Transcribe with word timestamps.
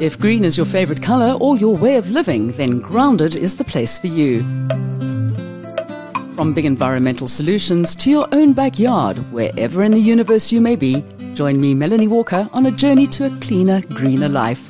If 0.00 0.16
green 0.16 0.44
is 0.44 0.56
your 0.56 0.64
favorite 0.64 1.02
color 1.02 1.36
or 1.40 1.56
your 1.56 1.76
way 1.76 1.96
of 1.96 2.08
living, 2.08 2.52
then 2.52 2.78
Grounded 2.78 3.34
is 3.34 3.56
the 3.56 3.64
place 3.64 3.98
for 3.98 4.06
you. 4.06 4.42
From 6.36 6.54
big 6.54 6.66
environmental 6.66 7.26
solutions 7.26 7.96
to 7.96 8.08
your 8.08 8.28
own 8.30 8.52
backyard, 8.52 9.16
wherever 9.32 9.82
in 9.82 9.90
the 9.90 9.98
universe 9.98 10.52
you 10.52 10.60
may 10.60 10.76
be, 10.76 11.04
join 11.34 11.60
me, 11.60 11.74
Melanie 11.74 12.06
Walker, 12.06 12.48
on 12.52 12.66
a 12.66 12.70
journey 12.70 13.08
to 13.08 13.24
a 13.26 13.38
cleaner, 13.40 13.80
greener 13.80 14.28
life. 14.28 14.68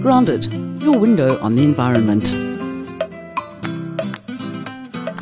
Grounded, 0.00 0.50
your 0.82 0.96
window 0.98 1.38
on 1.40 1.52
the 1.52 1.64
environment. 1.64 2.32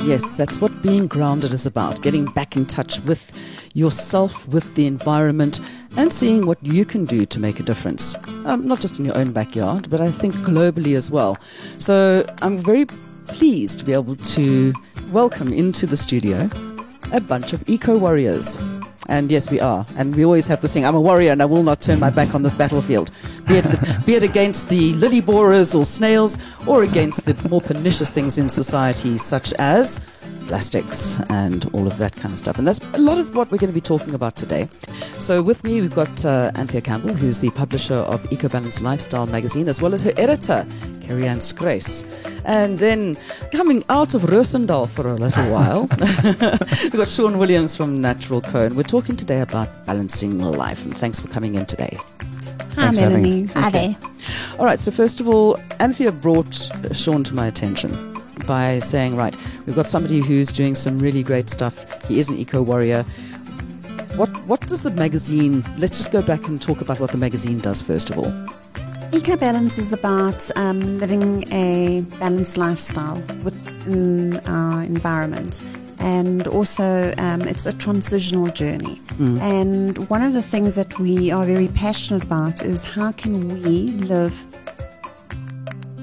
Yes, 0.04 0.36
that's 0.36 0.60
what 0.60 0.82
being 0.82 1.08
grounded 1.08 1.52
is 1.52 1.66
about 1.66 2.00
getting 2.00 2.26
back 2.26 2.56
in 2.56 2.64
touch 2.64 3.00
with 3.00 3.32
yourself, 3.74 4.46
with 4.48 4.76
the 4.76 4.86
environment, 4.86 5.60
and 6.00 6.10
seeing 6.10 6.46
what 6.46 6.56
you 6.62 6.86
can 6.86 7.04
do 7.04 7.26
to 7.26 7.38
make 7.38 7.60
a 7.60 7.62
difference. 7.62 8.16
Um, 8.46 8.66
not 8.66 8.80
just 8.80 8.98
in 8.98 9.04
your 9.04 9.16
own 9.18 9.32
backyard, 9.32 9.90
but 9.90 10.00
I 10.00 10.10
think 10.10 10.34
globally 10.36 10.96
as 10.96 11.10
well. 11.10 11.36
So 11.76 12.24
I'm 12.40 12.56
very 12.56 12.86
pleased 13.26 13.78
to 13.80 13.84
be 13.84 13.92
able 13.92 14.16
to 14.16 14.72
welcome 15.12 15.52
into 15.52 15.86
the 15.86 15.98
studio 15.98 16.48
a 17.12 17.20
bunch 17.20 17.52
of 17.52 17.68
eco 17.68 17.98
warriors. 17.98 18.56
And 19.08 19.30
yes, 19.30 19.50
we 19.50 19.60
are. 19.60 19.84
And 19.96 20.16
we 20.16 20.24
always 20.24 20.46
have 20.46 20.62
this 20.62 20.72
thing 20.72 20.86
I'm 20.86 20.94
a 20.94 21.00
warrior 21.00 21.32
and 21.32 21.42
I 21.42 21.44
will 21.44 21.62
not 21.62 21.82
turn 21.82 22.00
my 22.00 22.10
back 22.10 22.34
on 22.34 22.44
this 22.44 22.54
battlefield. 22.54 23.10
Be 23.46 23.56
it, 23.56 23.62
the, 23.64 24.02
be 24.06 24.14
it 24.14 24.22
against 24.22 24.70
the 24.70 24.94
lily 24.94 25.20
borers 25.20 25.74
or 25.74 25.84
snails 25.84 26.38
or 26.66 26.82
against 26.82 27.26
the 27.26 27.48
more 27.48 27.60
pernicious 27.60 28.10
things 28.10 28.38
in 28.38 28.48
society, 28.48 29.18
such 29.18 29.52
as 29.54 30.00
plastics 30.50 31.20
and 31.28 31.64
all 31.72 31.86
of 31.86 31.96
that 31.98 32.16
kind 32.16 32.32
of 32.32 32.38
stuff. 32.40 32.58
And 32.58 32.66
that's 32.66 32.80
a 32.92 32.98
lot 32.98 33.18
of 33.18 33.36
what 33.36 33.52
we're 33.52 33.58
going 33.58 33.70
to 33.70 33.72
be 33.72 33.80
talking 33.80 34.14
about 34.14 34.34
today. 34.34 34.68
So 35.20 35.42
with 35.42 35.62
me, 35.62 35.80
we've 35.80 35.94
got 35.94 36.24
uh, 36.24 36.50
Anthea 36.56 36.80
Campbell, 36.80 37.14
who's 37.14 37.38
the 37.38 37.50
publisher 37.50 37.94
of 37.94 38.20
Eco 38.32 38.48
EcoBalance 38.48 38.82
Lifestyle 38.82 39.26
magazine, 39.26 39.68
as 39.68 39.80
well 39.80 39.94
as 39.94 40.02
her 40.02 40.12
editor, 40.16 40.66
Carrie 41.02 41.28
Ann 41.28 41.40
Scrace. 41.40 42.04
And 42.44 42.80
then 42.80 43.16
coming 43.52 43.84
out 43.90 44.12
of 44.14 44.22
Rosendal 44.22 44.88
for 44.88 45.06
a 45.06 45.14
little 45.14 45.52
while, 45.56 45.82
we've 46.82 46.90
got 46.90 47.06
Sean 47.06 47.38
Williams 47.38 47.76
from 47.76 48.00
Natural 48.00 48.40
Co. 48.40 48.64
And 48.64 48.76
we're 48.76 48.82
talking 48.82 49.14
today 49.14 49.42
about 49.42 49.68
balancing 49.86 50.40
life. 50.40 50.84
And 50.84 50.96
thanks 50.96 51.20
for 51.20 51.28
coming 51.28 51.54
in 51.54 51.64
today. 51.64 51.96
Hi, 52.74 52.90
Melanie. 52.90 53.44
Hi 53.54 53.70
there. 53.70 53.96
All 54.58 54.64
right, 54.64 54.80
so 54.80 54.90
first 54.90 55.20
of 55.20 55.28
all, 55.28 55.60
Anthea 55.78 56.10
brought 56.10 56.68
Sean 56.92 57.22
to 57.22 57.34
my 57.36 57.46
attention 57.46 58.09
by 58.50 58.80
saying, 58.80 59.14
right, 59.14 59.32
we've 59.64 59.76
got 59.76 59.86
somebody 59.86 60.18
who's 60.18 60.48
doing 60.50 60.74
some 60.74 60.98
really 60.98 61.22
great 61.22 61.48
stuff. 61.48 61.86
He 62.08 62.18
is 62.18 62.28
an 62.28 62.36
eco 62.36 62.60
warrior. 62.62 63.04
What 64.16 64.30
what 64.50 64.60
does 64.66 64.82
the 64.82 64.90
magazine? 64.90 65.64
Let's 65.78 65.96
just 65.98 66.10
go 66.10 66.20
back 66.20 66.48
and 66.48 66.60
talk 66.60 66.80
about 66.80 66.98
what 66.98 67.12
the 67.12 67.18
magazine 67.26 67.60
does 67.60 67.80
first 67.80 68.10
of 68.10 68.18
all. 68.18 68.32
Eco 69.12 69.36
Balance 69.36 69.78
is 69.78 69.92
about 69.92 70.40
um, 70.56 70.98
living 70.98 71.44
a 71.52 72.00
balanced 72.18 72.56
lifestyle 72.56 73.22
within 73.44 74.38
our 74.46 74.82
environment. 74.82 75.62
And 76.00 76.48
also, 76.48 77.12
um, 77.18 77.42
it's 77.42 77.66
a 77.66 77.72
transitional 77.72 78.48
journey. 78.48 78.96
Mm. 79.18 79.40
And 79.42 80.08
one 80.08 80.22
of 80.22 80.32
the 80.32 80.42
things 80.42 80.74
that 80.74 80.98
we 80.98 81.30
are 81.30 81.46
very 81.46 81.68
passionate 81.68 82.24
about 82.24 82.62
is 82.62 82.82
how 82.82 83.12
can 83.12 83.62
we 83.62 83.92
live 84.14 84.34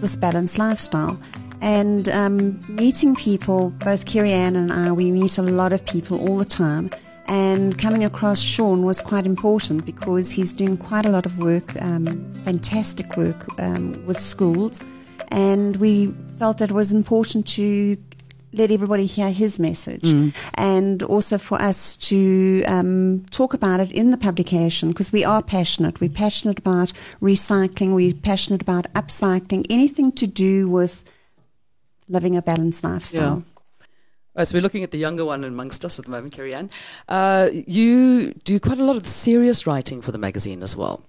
this 0.01 0.15
balanced 0.15 0.57
lifestyle? 0.59 1.19
And 1.61 2.07
um, 2.09 2.63
meeting 2.67 3.15
people, 3.15 3.71
both 3.71 4.05
Carrie 4.05 4.31
Ann 4.31 4.55
and 4.55 4.71
I, 4.71 4.91
we 4.91 5.11
meet 5.11 5.37
a 5.37 5.41
lot 5.41 5.73
of 5.73 5.85
people 5.85 6.19
all 6.27 6.37
the 6.37 6.45
time. 6.45 6.91
And 7.27 7.77
coming 7.77 8.05
across 8.05 8.39
Sean 8.39 8.83
was 8.83 9.01
quite 9.01 9.25
important 9.25 9.85
because 9.85 10.31
he's 10.31 10.53
doing 10.53 10.77
quite 10.77 11.05
a 11.05 11.09
lot 11.09 11.25
of 11.25 11.37
work, 11.37 11.79
um, 11.81 12.33
fantastic 12.45 13.17
work 13.17 13.47
um, 13.59 14.05
with 14.05 14.19
schools. 14.19 14.81
And 15.29 15.75
we 15.75 16.13
felt 16.37 16.59
that 16.59 16.69
it 16.69 16.73
was 16.73 16.93
important 16.93 17.45
to 17.47 17.97
let 18.53 18.71
everybody 18.71 19.05
hear 19.05 19.29
his 19.29 19.59
message 19.59 20.03
mm. 20.03 20.33
and 20.55 21.03
also 21.03 21.37
for 21.37 21.61
us 21.61 21.97
to 21.97 22.63
um, 22.65 23.25
talk 23.29 23.53
about 23.53 23.81
it 23.81 23.91
in 23.91 24.11
the 24.11 24.17
publication 24.17 24.89
because 24.89 25.11
we 25.11 25.25
are 25.25 25.43
passionate. 25.43 25.99
We're 25.99 26.09
passionate 26.09 26.59
about 26.59 26.93
recycling, 27.21 27.93
we're 27.93 28.13
passionate 28.13 28.61
about 28.61 28.91
upcycling, 28.93 29.65
anything 29.69 30.13
to 30.13 30.27
do 30.27 30.69
with 30.69 31.03
living 32.07 32.35
a 32.35 32.41
balanced 32.41 32.83
lifestyle. 32.83 33.43
Yeah. 33.47 33.85
Right, 34.35 34.47
so 34.47 34.55
we're 34.55 34.61
looking 34.61 34.83
at 34.83 34.91
the 34.91 34.99
younger 34.99 35.25
one 35.25 35.43
amongst 35.43 35.83
us 35.83 35.97
at 35.97 36.05
the 36.05 36.11
moment, 36.11 36.33
Carrie 36.33 36.53
Ann. 36.53 36.69
Uh, 37.07 37.49
you 37.51 38.33
do 38.43 38.59
quite 38.59 38.77
a 38.77 38.83
lot 38.83 38.95
of 38.95 39.07
serious 39.07 39.65
writing 39.65 39.99
for 40.01 40.11
the 40.11 40.19
magazine 40.19 40.61
as 40.61 40.77
well. 40.77 41.03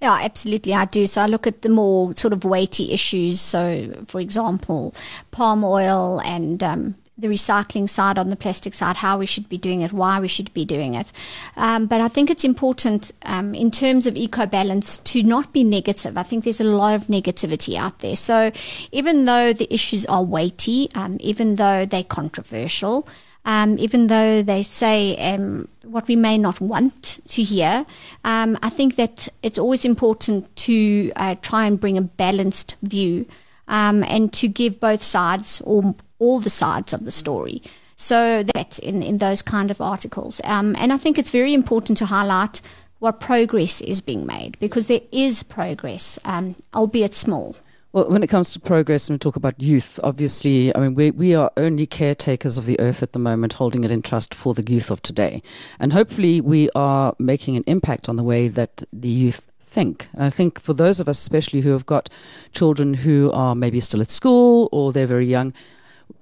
Yeah, 0.00 0.18
absolutely, 0.22 0.72
I 0.72 0.84
do. 0.84 1.06
So 1.06 1.20
I 1.20 1.26
look 1.26 1.46
at 1.46 1.62
the 1.62 1.68
more 1.68 2.14
sort 2.16 2.32
of 2.32 2.44
weighty 2.44 2.92
issues. 2.92 3.40
So, 3.40 4.04
for 4.06 4.20
example, 4.20 4.94
palm 5.30 5.64
oil 5.64 6.20
and 6.24 6.62
um, 6.62 6.94
the 7.20 7.28
recycling 7.28 7.88
side, 7.88 8.18
on 8.18 8.30
the 8.30 8.36
plastic 8.36 8.74
side, 8.74 8.96
how 8.96 9.18
we 9.18 9.26
should 9.26 9.48
be 9.48 9.58
doing 9.58 9.82
it, 9.82 9.92
why 9.92 10.20
we 10.20 10.28
should 10.28 10.52
be 10.54 10.64
doing 10.64 10.94
it. 10.94 11.12
Um, 11.56 11.86
but 11.86 12.00
I 12.00 12.08
think 12.08 12.30
it's 12.30 12.44
important 12.44 13.12
um, 13.22 13.54
in 13.54 13.70
terms 13.70 14.06
of 14.06 14.16
eco 14.16 14.46
balance 14.46 14.98
to 14.98 15.22
not 15.22 15.52
be 15.52 15.64
negative. 15.64 16.16
I 16.16 16.22
think 16.22 16.44
there's 16.44 16.60
a 16.60 16.64
lot 16.64 16.94
of 16.94 17.06
negativity 17.06 17.76
out 17.76 18.00
there. 18.00 18.16
So 18.16 18.52
even 18.92 19.24
though 19.24 19.52
the 19.52 19.72
issues 19.72 20.06
are 20.06 20.22
weighty, 20.22 20.88
um, 20.94 21.16
even 21.20 21.56
though 21.56 21.86
they're 21.86 22.04
controversial, 22.04 23.06
um, 23.44 23.78
even 23.78 24.08
though 24.08 24.42
they 24.42 24.62
say 24.62 25.16
um, 25.16 25.68
what 25.82 26.06
we 26.08 26.16
may 26.16 26.36
not 26.36 26.60
want 26.60 27.20
to 27.28 27.42
hear, 27.42 27.86
um, 28.24 28.58
I 28.62 28.68
think 28.68 28.96
that 28.96 29.28
it's 29.42 29.58
always 29.58 29.84
important 29.84 30.54
to 30.56 31.10
uh, 31.16 31.36
try 31.40 31.66
and 31.66 31.80
bring 31.80 31.96
a 31.96 32.02
balanced 32.02 32.74
view 32.82 33.26
um, 33.68 34.04
and 34.04 34.32
to 34.34 34.48
give 34.48 34.78
both 34.78 35.02
sides 35.02 35.62
or 35.64 35.94
all 36.20 36.38
the 36.38 36.50
sides 36.50 36.92
of 36.92 37.04
the 37.04 37.10
story. 37.10 37.62
So 37.96 38.42
that 38.54 38.78
in, 38.78 39.02
in 39.02 39.18
those 39.18 39.42
kind 39.42 39.70
of 39.70 39.80
articles. 39.80 40.40
Um, 40.44 40.74
and 40.78 40.92
I 40.92 40.96
think 40.96 41.18
it's 41.18 41.30
very 41.30 41.52
important 41.52 41.98
to 41.98 42.06
highlight 42.06 42.62
what 43.00 43.20
progress 43.20 43.80
is 43.80 44.00
being 44.00 44.24
made 44.24 44.58
because 44.60 44.86
there 44.86 45.00
is 45.10 45.42
progress, 45.42 46.18
um, 46.24 46.54
albeit 46.74 47.14
small. 47.14 47.56
Well, 47.92 48.08
when 48.08 48.22
it 48.22 48.28
comes 48.28 48.52
to 48.52 48.60
progress, 48.60 49.08
and 49.08 49.14
we 49.14 49.18
talk 49.18 49.34
about 49.34 49.60
youth, 49.60 49.98
obviously, 50.04 50.74
I 50.76 50.80
mean, 50.80 50.94
we, 50.94 51.10
we 51.10 51.34
are 51.34 51.50
only 51.56 51.86
caretakers 51.86 52.56
of 52.56 52.66
the 52.66 52.78
earth 52.78 53.02
at 53.02 53.12
the 53.12 53.18
moment, 53.18 53.54
holding 53.54 53.82
it 53.82 53.90
in 53.90 54.00
trust 54.00 54.32
for 54.32 54.54
the 54.54 54.62
youth 54.62 54.92
of 54.92 55.02
today. 55.02 55.42
And 55.80 55.92
hopefully, 55.92 56.40
we 56.40 56.70
are 56.76 57.16
making 57.18 57.56
an 57.56 57.64
impact 57.66 58.08
on 58.08 58.14
the 58.14 58.22
way 58.22 58.46
that 58.46 58.84
the 58.92 59.08
youth 59.08 59.50
think. 59.58 60.06
And 60.12 60.22
I 60.22 60.30
think 60.30 60.60
for 60.60 60.72
those 60.72 61.00
of 61.00 61.08
us, 61.08 61.18
especially 61.18 61.62
who 61.62 61.72
have 61.72 61.86
got 61.86 62.08
children 62.52 62.94
who 62.94 63.32
are 63.32 63.56
maybe 63.56 63.80
still 63.80 64.00
at 64.02 64.10
school 64.10 64.68
or 64.70 64.92
they're 64.92 65.06
very 65.06 65.26
young, 65.26 65.52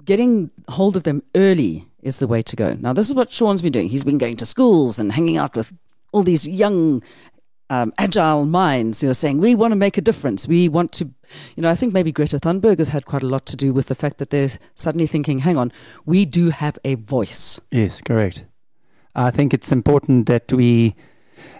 getting 0.05 0.51
hold 0.69 0.97
of 0.97 1.03
them 1.03 1.23
early 1.35 1.87
is 2.03 2.19
the 2.19 2.27
way 2.27 2.43
to 2.43 2.57
go. 2.57 2.75
Now, 2.75 2.93
this 2.93 3.09
is 3.09 3.15
what 3.15 3.33
Sean's 3.33 3.63
been 3.63 3.73
doing. 3.73 3.89
He's 3.89 4.05
been 4.05 4.19
going 4.19 4.37
to 4.37 4.47
schools 4.47 4.99
and 4.99 5.13
hanging 5.13 5.37
out 5.37 5.57
with 5.57 5.73
all 6.13 6.23
these 6.23 6.49
young, 6.49 7.03
um, 7.71 7.93
agile 7.99 8.47
minds 8.47 9.01
who 9.01 9.11
are 9.11 9.15
saying, 9.15 9.39
we 9.39 9.55
want 9.55 9.73
to 9.73 9.77
make 9.77 9.99
a 9.99 10.01
difference. 10.01 10.49
We 10.49 10.69
want 10.69 10.93
to, 10.93 11.05
you 11.55 11.63
know, 11.63 11.69
I 11.69 11.75
think 11.75 11.93
maybe 11.93 12.13
Greta 12.13 12.39
Thunberg 12.39 12.79
has 12.79 12.89
had 12.89 13.05
quite 13.05 13.23
a 13.23 13.27
lot 13.27 13.47
to 13.47 13.57
do 13.57 13.73
with 13.73 13.89
the 13.89 13.95
fact 13.95 14.19
that 14.19 14.31
they're 14.31 14.51
suddenly 14.75 15.07
thinking, 15.07 15.41
hang 15.41 15.57
on, 15.57 15.73
we 16.07 16.25
do 16.25 16.51
have 16.51 16.79
a 16.85 16.95
voice. 16.95 17.61
Yes, 17.71 18.01
correct. 18.01 18.45
I 19.15 19.31
think 19.31 19.53
it's 19.53 19.73
important 19.73 20.29
that 20.29 20.53
we, 20.53 20.95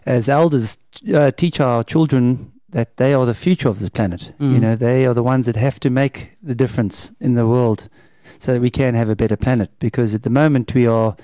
as 0.07 0.29
elders, 0.29 0.79
uh, 1.13 1.31
teach 1.33 1.61
our 1.61 1.83
children 1.83 2.53
that 2.71 2.97
they 2.99 3.15
are 3.15 3.27
the 3.27 3.35
future 3.35 3.69
of 3.69 3.81
this 3.81 3.89
planet. 3.89 4.33
Mm. 4.39 4.55
You 4.55 4.61
know, 4.61 4.77
they 4.77 5.07
are 5.07 5.15
the 5.15 5.23
ones 5.23 5.47
that 5.47 5.57
have 5.57 5.81
to 5.81 5.91
make 5.91 6.31
the 6.43 6.55
difference 6.55 7.13
in 7.21 7.35
the 7.35 7.47
world 7.47 7.89
so 8.43 8.55
that 8.55 8.61
we 8.61 8.71
can 8.71 8.95
have 8.95 9.09
a 9.09 9.17
better 9.17 9.37
planet. 9.37 9.71
Because 9.79 10.15
at 10.15 10.23
the 10.23 10.31
moment 10.31 10.75
we 10.75 10.87
are 10.87 11.17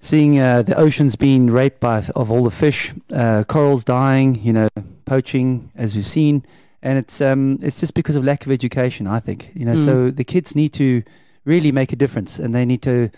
seeing 0.00 0.38
uh, 0.38 0.62
the 0.62 0.76
oceans 0.76 1.16
being 1.16 1.46
raped 1.46 1.80
by 1.80 2.04
of 2.14 2.30
all 2.30 2.44
the 2.44 2.50
fish, 2.50 2.92
uh, 3.12 3.44
corals 3.44 3.84
dying, 3.84 4.34
you 4.42 4.52
know, 4.52 4.68
poaching 5.04 5.70
as 5.76 5.94
we've 5.94 6.06
seen, 6.06 6.44
and 6.82 6.98
it's 6.98 7.20
um, 7.20 7.58
it's 7.62 7.80
just 7.80 7.94
because 7.94 8.16
of 8.16 8.24
lack 8.24 8.44
of 8.44 8.52
education. 8.52 9.06
I 9.06 9.20
think 9.20 9.50
you 9.54 9.64
know, 9.64 9.74
mm. 9.74 9.84
so 9.84 10.10
the 10.10 10.24
kids 10.24 10.54
need 10.54 10.72
to 10.74 11.02
really 11.44 11.72
make 11.72 11.92
a 11.92 11.96
difference, 11.96 12.38
and 12.38 12.54
they 12.54 12.64
need 12.64 12.82
to 12.82 13.10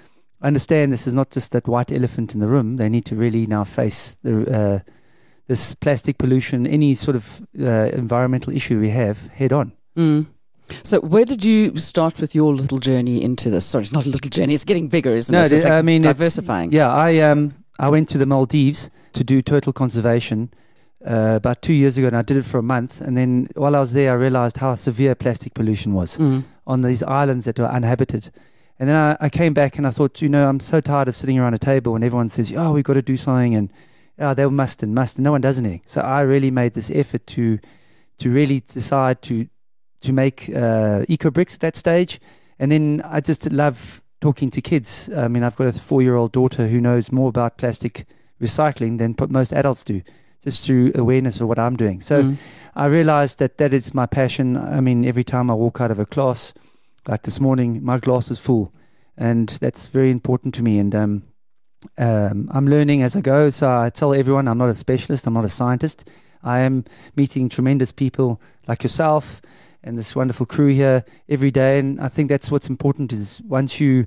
understand 0.42 0.92
this 0.92 1.06
is 1.06 1.14
not 1.14 1.30
just 1.30 1.52
that 1.52 1.66
white 1.66 1.90
elephant 1.90 2.34
in 2.34 2.40
the 2.40 2.46
room. 2.46 2.76
They 2.76 2.88
need 2.88 3.06
to 3.06 3.16
really 3.16 3.46
now 3.46 3.64
face 3.64 4.16
the 4.22 4.54
uh, 4.54 4.78
this 5.46 5.74
plastic 5.74 6.18
pollution, 6.18 6.66
any 6.66 6.94
sort 6.94 7.16
of 7.16 7.42
uh, 7.58 7.90
environmental 7.92 8.54
issue 8.54 8.80
we 8.80 8.90
have 8.90 9.26
head 9.28 9.52
on. 9.52 9.72
Mm. 9.96 10.26
So, 10.82 11.00
where 11.00 11.24
did 11.24 11.44
you 11.44 11.76
start 11.78 12.20
with 12.20 12.34
your 12.34 12.54
little 12.54 12.78
journey 12.78 13.22
into 13.22 13.50
this? 13.50 13.66
Sorry, 13.66 13.82
it's 13.82 13.92
not 13.92 14.06
a 14.06 14.08
little 14.08 14.30
journey; 14.30 14.54
it's 14.54 14.64
getting 14.64 14.88
bigger, 14.88 15.14
isn't 15.14 15.32
no, 15.32 15.44
it? 15.44 15.64
No, 15.64 15.76
I 15.76 15.82
mean 15.82 16.02
diversifying. 16.02 16.72
Yeah, 16.72 16.92
I 16.92 17.18
um 17.18 17.54
I 17.78 17.88
went 17.88 18.08
to 18.10 18.18
the 18.18 18.26
Maldives 18.26 18.90
to 19.14 19.24
do 19.24 19.42
turtle 19.42 19.72
conservation 19.72 20.52
uh, 21.06 21.34
about 21.36 21.62
two 21.62 21.74
years 21.74 21.98
ago, 21.98 22.06
and 22.06 22.16
I 22.16 22.22
did 22.22 22.36
it 22.36 22.44
for 22.44 22.58
a 22.58 22.62
month. 22.62 23.00
And 23.00 23.16
then 23.16 23.48
while 23.54 23.76
I 23.76 23.80
was 23.80 23.92
there, 23.92 24.12
I 24.12 24.14
realized 24.14 24.56
how 24.56 24.74
severe 24.74 25.14
plastic 25.14 25.54
pollution 25.54 25.92
was 25.92 26.16
mm. 26.16 26.44
on 26.66 26.82
these 26.82 27.02
islands 27.02 27.44
that 27.46 27.58
were 27.58 27.66
uninhabited. 27.66 28.30
And 28.78 28.88
then 28.88 28.96
I, 28.96 29.16
I, 29.20 29.28
came 29.28 29.54
back 29.54 29.78
and 29.78 29.86
I 29.86 29.90
thought, 29.90 30.20
you 30.20 30.28
know, 30.28 30.48
I'm 30.48 30.58
so 30.58 30.80
tired 30.80 31.06
of 31.06 31.14
sitting 31.14 31.38
around 31.38 31.54
a 31.54 31.58
table 31.58 31.92
when 31.92 32.02
everyone 32.02 32.28
says, 32.28 32.52
"Oh, 32.56 32.72
we've 32.72 32.84
got 32.84 32.94
to 32.94 33.02
do 33.02 33.16
something," 33.16 33.54
and 33.54 33.72
oh, 34.18 34.34
they 34.34 34.46
must 34.46 34.82
and 34.82 34.94
must, 34.94 35.16
and 35.16 35.24
no 35.24 35.32
one 35.32 35.40
does 35.40 35.58
anything. 35.58 35.82
So 35.86 36.00
I 36.00 36.22
really 36.22 36.50
made 36.50 36.74
this 36.74 36.90
effort 36.90 37.26
to 37.28 37.58
to 38.18 38.30
really 38.30 38.60
decide 38.60 39.22
to 39.22 39.46
to 40.04 40.12
make 40.12 40.50
uh, 40.54 41.04
eco 41.08 41.30
bricks 41.30 41.54
at 41.54 41.60
that 41.60 41.76
stage, 41.76 42.20
and 42.58 42.70
then 42.70 43.02
I 43.04 43.20
just 43.20 43.50
love 43.50 44.02
talking 44.20 44.50
to 44.50 44.60
kids. 44.62 45.10
I 45.14 45.28
mean, 45.28 45.42
I've 45.42 45.56
got 45.56 45.66
a 45.66 45.72
four 45.72 46.02
year 46.02 46.16
old 46.16 46.32
daughter 46.32 46.66
who 46.68 46.80
knows 46.80 47.12
more 47.12 47.28
about 47.28 47.58
plastic 47.58 48.06
recycling 48.40 48.98
than 48.98 49.14
most 49.28 49.52
adults 49.52 49.84
do, 49.84 50.02
just 50.42 50.64
through 50.64 50.92
awareness 50.94 51.40
of 51.40 51.48
what 51.48 51.58
I'm 51.58 51.76
doing. 51.76 52.00
So 52.00 52.22
Mm. 52.22 52.36
I 52.76 52.86
realized 52.86 53.38
that 53.38 53.58
that 53.58 53.72
is 53.72 53.94
my 53.94 54.06
passion. 54.06 54.56
I 54.56 54.80
mean, 54.80 55.04
every 55.04 55.24
time 55.24 55.50
I 55.50 55.54
walk 55.54 55.80
out 55.80 55.90
of 55.90 55.98
a 55.98 56.06
class, 56.06 56.52
like 57.06 57.22
this 57.22 57.40
morning, 57.40 57.84
my 57.84 57.98
glass 57.98 58.30
is 58.30 58.38
full, 58.38 58.72
and 59.16 59.48
that's 59.60 59.88
very 59.88 60.10
important 60.10 60.54
to 60.54 60.62
me. 60.62 60.78
And 60.78 60.94
um, 60.94 61.22
um, 61.98 62.48
I'm 62.50 62.66
learning 62.66 63.02
as 63.02 63.16
I 63.16 63.20
go. 63.20 63.50
So 63.50 63.68
I 63.68 63.90
tell 63.90 64.14
everyone 64.14 64.48
I'm 64.48 64.58
not 64.58 64.70
a 64.70 64.74
specialist, 64.74 65.26
I'm 65.26 65.34
not 65.34 65.44
a 65.44 65.48
scientist. 65.48 66.08
I 66.42 66.60
am 66.60 66.84
meeting 67.16 67.48
tremendous 67.48 67.92
people 67.92 68.40
like 68.66 68.82
yourself 68.82 69.40
and 69.84 69.96
this 69.96 70.16
wonderful 70.16 70.46
crew 70.46 70.72
here 70.74 71.04
every 71.28 71.50
day. 71.50 71.78
And 71.78 72.00
I 72.00 72.08
think 72.08 72.28
that's 72.28 72.50
what's 72.50 72.68
important 72.68 73.12
is 73.12 73.40
once 73.46 73.78
you 73.80 74.06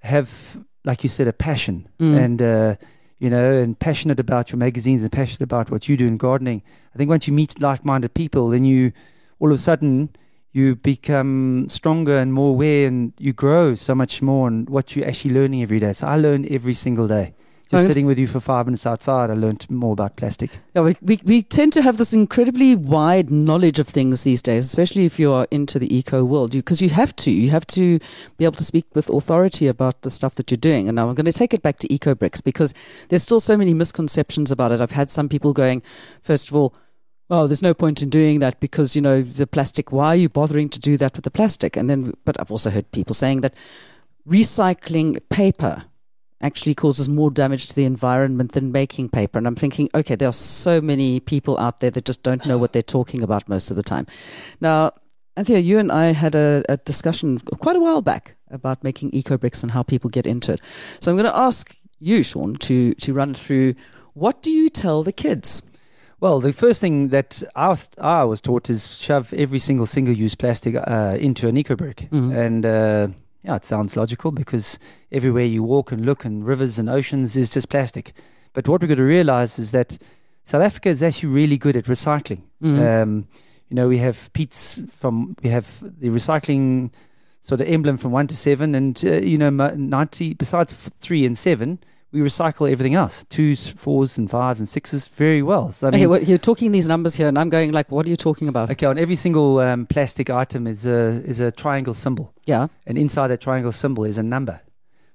have, 0.00 0.58
like 0.84 1.04
you 1.04 1.08
said, 1.08 1.28
a 1.28 1.32
passion 1.32 1.88
Mm. 2.00 2.18
and 2.24 2.42
uh, 2.42 2.74
you 3.18 3.30
know, 3.30 3.52
and 3.52 3.78
passionate 3.78 4.18
about 4.18 4.50
your 4.50 4.58
magazines 4.58 5.02
and 5.02 5.12
passionate 5.12 5.42
about 5.42 5.70
what 5.70 5.88
you 5.88 5.96
do 5.96 6.08
in 6.08 6.16
gardening. 6.16 6.60
I 6.92 6.98
think 6.98 7.08
once 7.08 7.28
you 7.28 7.32
meet 7.32 7.62
like-minded 7.62 8.14
people, 8.14 8.48
then 8.48 8.64
you 8.64 8.90
all 9.38 9.52
of 9.52 9.54
a 9.54 9.62
sudden 9.62 10.08
you 10.50 10.74
become 10.74 11.66
stronger 11.68 12.18
and 12.18 12.32
more 12.32 12.50
aware, 12.50 12.88
and 12.88 13.12
you 13.18 13.32
grow 13.32 13.74
so 13.76 13.94
much 13.94 14.22
more 14.22 14.48
on 14.48 14.64
what 14.66 14.96
you're 14.96 15.06
actually 15.06 15.34
learning 15.34 15.62
every 15.62 15.78
day. 15.78 15.92
So 15.92 16.08
I 16.08 16.16
learn 16.16 16.46
every 16.50 16.74
single 16.74 17.06
day. 17.06 17.34
Just 17.78 17.86
sitting 17.86 18.06
with 18.06 18.18
you 18.18 18.26
for 18.26 18.38
five 18.38 18.66
minutes 18.66 18.86
outside, 18.86 19.30
I 19.30 19.34
learned 19.34 19.68
more 19.70 19.94
about 19.94 20.16
plastic. 20.16 20.50
Yeah, 20.74 20.82
we, 20.82 20.96
we, 21.00 21.20
we 21.24 21.42
tend 21.42 21.72
to 21.72 21.82
have 21.82 21.96
this 21.96 22.12
incredibly 22.12 22.76
wide 22.76 23.30
knowledge 23.30 23.78
of 23.78 23.88
things 23.88 24.24
these 24.24 24.42
days, 24.42 24.66
especially 24.66 25.06
if 25.06 25.18
you 25.18 25.32
are 25.32 25.48
into 25.50 25.78
the 25.78 25.94
eco 25.94 26.22
world, 26.22 26.52
because 26.52 26.82
you, 26.82 26.90
have 26.90 27.16
to. 27.16 27.30
You 27.30 27.50
have 27.50 27.66
to 27.68 27.98
be 28.36 28.44
able 28.44 28.56
to 28.56 28.64
speak 28.64 28.84
with 28.94 29.08
authority 29.08 29.68
about 29.68 30.02
the 30.02 30.10
stuff 30.10 30.34
that 30.34 30.50
you're 30.50 30.58
doing. 30.58 30.86
And 30.86 30.96
now 30.96 31.08
I'm 31.08 31.14
going 31.14 31.24
to 31.24 31.32
take 31.32 31.54
it 31.54 31.62
back 31.62 31.78
to 31.78 31.92
eco 31.92 32.14
bricks 32.14 32.42
because 32.42 32.74
there's 33.08 33.22
still 33.22 33.40
so 33.40 33.56
many 33.56 33.72
misconceptions 33.72 34.50
about 34.50 34.72
it. 34.72 34.80
I've 34.80 34.90
had 34.90 35.10
some 35.10 35.28
people 35.30 35.54
going, 35.54 35.82
first 36.20 36.48
of 36.48 36.54
all, 36.54 36.74
oh, 37.30 37.46
there's 37.46 37.62
no 37.62 37.72
point 37.72 38.02
in 38.02 38.10
doing 38.10 38.40
that 38.40 38.60
because, 38.60 38.94
you 38.94 39.00
know, 39.00 39.22
the 39.22 39.46
plastic, 39.46 39.90
why 39.90 40.08
are 40.08 40.16
you 40.16 40.28
bothering 40.28 40.68
to 40.68 40.78
do 40.78 40.98
that 40.98 41.14
with 41.14 41.24
the 41.24 41.30
plastic? 41.30 41.78
And 41.78 41.88
then, 41.88 42.12
but 42.26 42.38
I've 42.38 42.52
also 42.52 42.68
heard 42.68 42.90
people 42.92 43.14
saying 43.14 43.40
that 43.40 43.54
recycling 44.28 45.20
paper 45.30 45.84
actually 46.42 46.74
causes 46.74 47.08
more 47.08 47.30
damage 47.30 47.68
to 47.68 47.74
the 47.74 47.84
environment 47.84 48.52
than 48.52 48.72
making 48.72 49.08
paper. 49.08 49.38
And 49.38 49.46
I'm 49.46 49.54
thinking, 49.56 49.88
okay, 49.94 50.14
there 50.16 50.28
are 50.28 50.32
so 50.32 50.80
many 50.80 51.20
people 51.20 51.58
out 51.58 51.80
there 51.80 51.90
that 51.90 52.04
just 52.04 52.22
don't 52.22 52.44
know 52.46 52.58
what 52.58 52.72
they're 52.72 52.82
talking 52.82 53.22
about 53.22 53.48
most 53.48 53.70
of 53.70 53.76
the 53.76 53.82
time. 53.82 54.06
Now, 54.60 54.92
Anthea, 55.36 55.58
you 55.60 55.78
and 55.78 55.90
I 55.90 56.12
had 56.12 56.34
a, 56.34 56.62
a 56.68 56.76
discussion 56.78 57.38
quite 57.38 57.76
a 57.76 57.80
while 57.80 58.02
back 58.02 58.36
about 58.50 58.84
making 58.84 59.10
eco 59.14 59.38
bricks 59.38 59.62
and 59.62 59.72
how 59.72 59.82
people 59.82 60.10
get 60.10 60.26
into 60.26 60.52
it. 60.52 60.60
So 61.00 61.10
I'm 61.10 61.16
going 61.16 61.30
to 61.30 61.36
ask 61.36 61.74
you, 62.00 62.22
Sean, 62.22 62.56
to 62.56 62.92
to 62.94 63.14
run 63.14 63.32
through 63.34 63.74
what 64.14 64.42
do 64.42 64.50
you 64.50 64.68
tell 64.68 65.02
the 65.02 65.12
kids? 65.12 65.62
Well, 66.20 66.40
the 66.40 66.52
first 66.52 66.80
thing 66.80 67.08
that 67.08 67.42
I 67.56 67.68
was, 67.68 67.88
I 67.98 68.24
was 68.24 68.40
taught 68.40 68.68
is 68.70 68.86
shove 68.94 69.32
every 69.34 69.58
single 69.58 69.86
single-use 69.86 70.34
plastic 70.36 70.76
uh, 70.76 71.16
into 71.18 71.48
an 71.48 71.56
eco 71.56 71.74
brick, 71.76 72.08
Mhm. 72.12 72.36
and 72.36 72.66
uh, 72.66 73.08
yeah, 73.42 73.56
it 73.56 73.64
sounds 73.64 73.96
logical 73.96 74.30
because 74.30 74.78
everywhere 75.10 75.44
you 75.44 75.62
walk 75.62 75.92
and 75.92 76.06
look, 76.06 76.24
and 76.24 76.46
rivers 76.46 76.78
and 76.78 76.88
oceans 76.88 77.36
is 77.36 77.52
just 77.52 77.68
plastic. 77.68 78.12
But 78.52 78.68
what 78.68 78.80
we've 78.80 78.88
got 78.88 78.96
to 78.96 79.02
realize 79.02 79.58
is 79.58 79.70
that 79.72 79.98
South 80.44 80.62
Africa 80.62 80.88
is 80.90 81.02
actually 81.02 81.30
really 81.30 81.56
good 81.56 81.76
at 81.76 81.84
recycling. 81.84 82.42
Mhm. 82.62 83.02
Um, 83.02 83.26
you 83.68 83.76
know, 83.76 83.88
we 83.88 83.98
have 83.98 84.30
PETs 84.34 84.80
from 84.92 85.34
we 85.42 85.48
have 85.50 85.82
the 85.98 86.08
recycling 86.08 86.90
sort 87.40 87.60
of 87.60 87.66
emblem 87.66 87.96
from 87.96 88.12
one 88.12 88.26
to 88.26 88.36
seven, 88.36 88.74
and 88.74 89.02
uh, 89.04 89.12
you 89.12 89.38
know, 89.38 89.50
ninety 89.50 90.34
besides 90.34 90.72
three 91.00 91.24
and 91.24 91.36
seven, 91.36 91.78
we 92.12 92.20
recycle 92.20 92.70
everything 92.70 92.94
else, 92.94 93.24
twos, 93.30 93.68
fours, 93.70 94.18
and 94.18 94.30
fives 94.30 94.60
and 94.60 94.68
sixes 94.68 95.08
very 95.08 95.42
well. 95.42 95.70
So 95.70 95.86
I 95.86 95.88
okay, 95.88 95.98
mean, 96.00 96.10
well, 96.10 96.22
you're 96.22 96.38
talking 96.38 96.70
these 96.72 96.86
numbers 96.86 97.14
here, 97.14 97.26
and 97.28 97.38
I'm 97.38 97.48
going 97.48 97.72
like, 97.72 97.90
what 97.90 98.04
are 98.06 98.10
you 98.10 98.16
talking 98.16 98.48
about? 98.48 98.70
okay, 98.70 98.86
on 98.86 98.98
every 98.98 99.16
single 99.16 99.58
um, 99.60 99.86
plastic 99.86 100.28
item 100.30 100.66
is 100.66 100.86
a 100.86 101.22
is 101.24 101.40
a 101.40 101.50
triangle 101.50 101.94
symbol, 101.94 102.32
Yeah. 102.46 102.68
and 102.86 102.98
inside 102.98 103.28
that 103.28 103.40
triangle 103.40 103.72
symbol 103.72 104.04
is 104.04 104.18
a 104.18 104.22
number. 104.22 104.60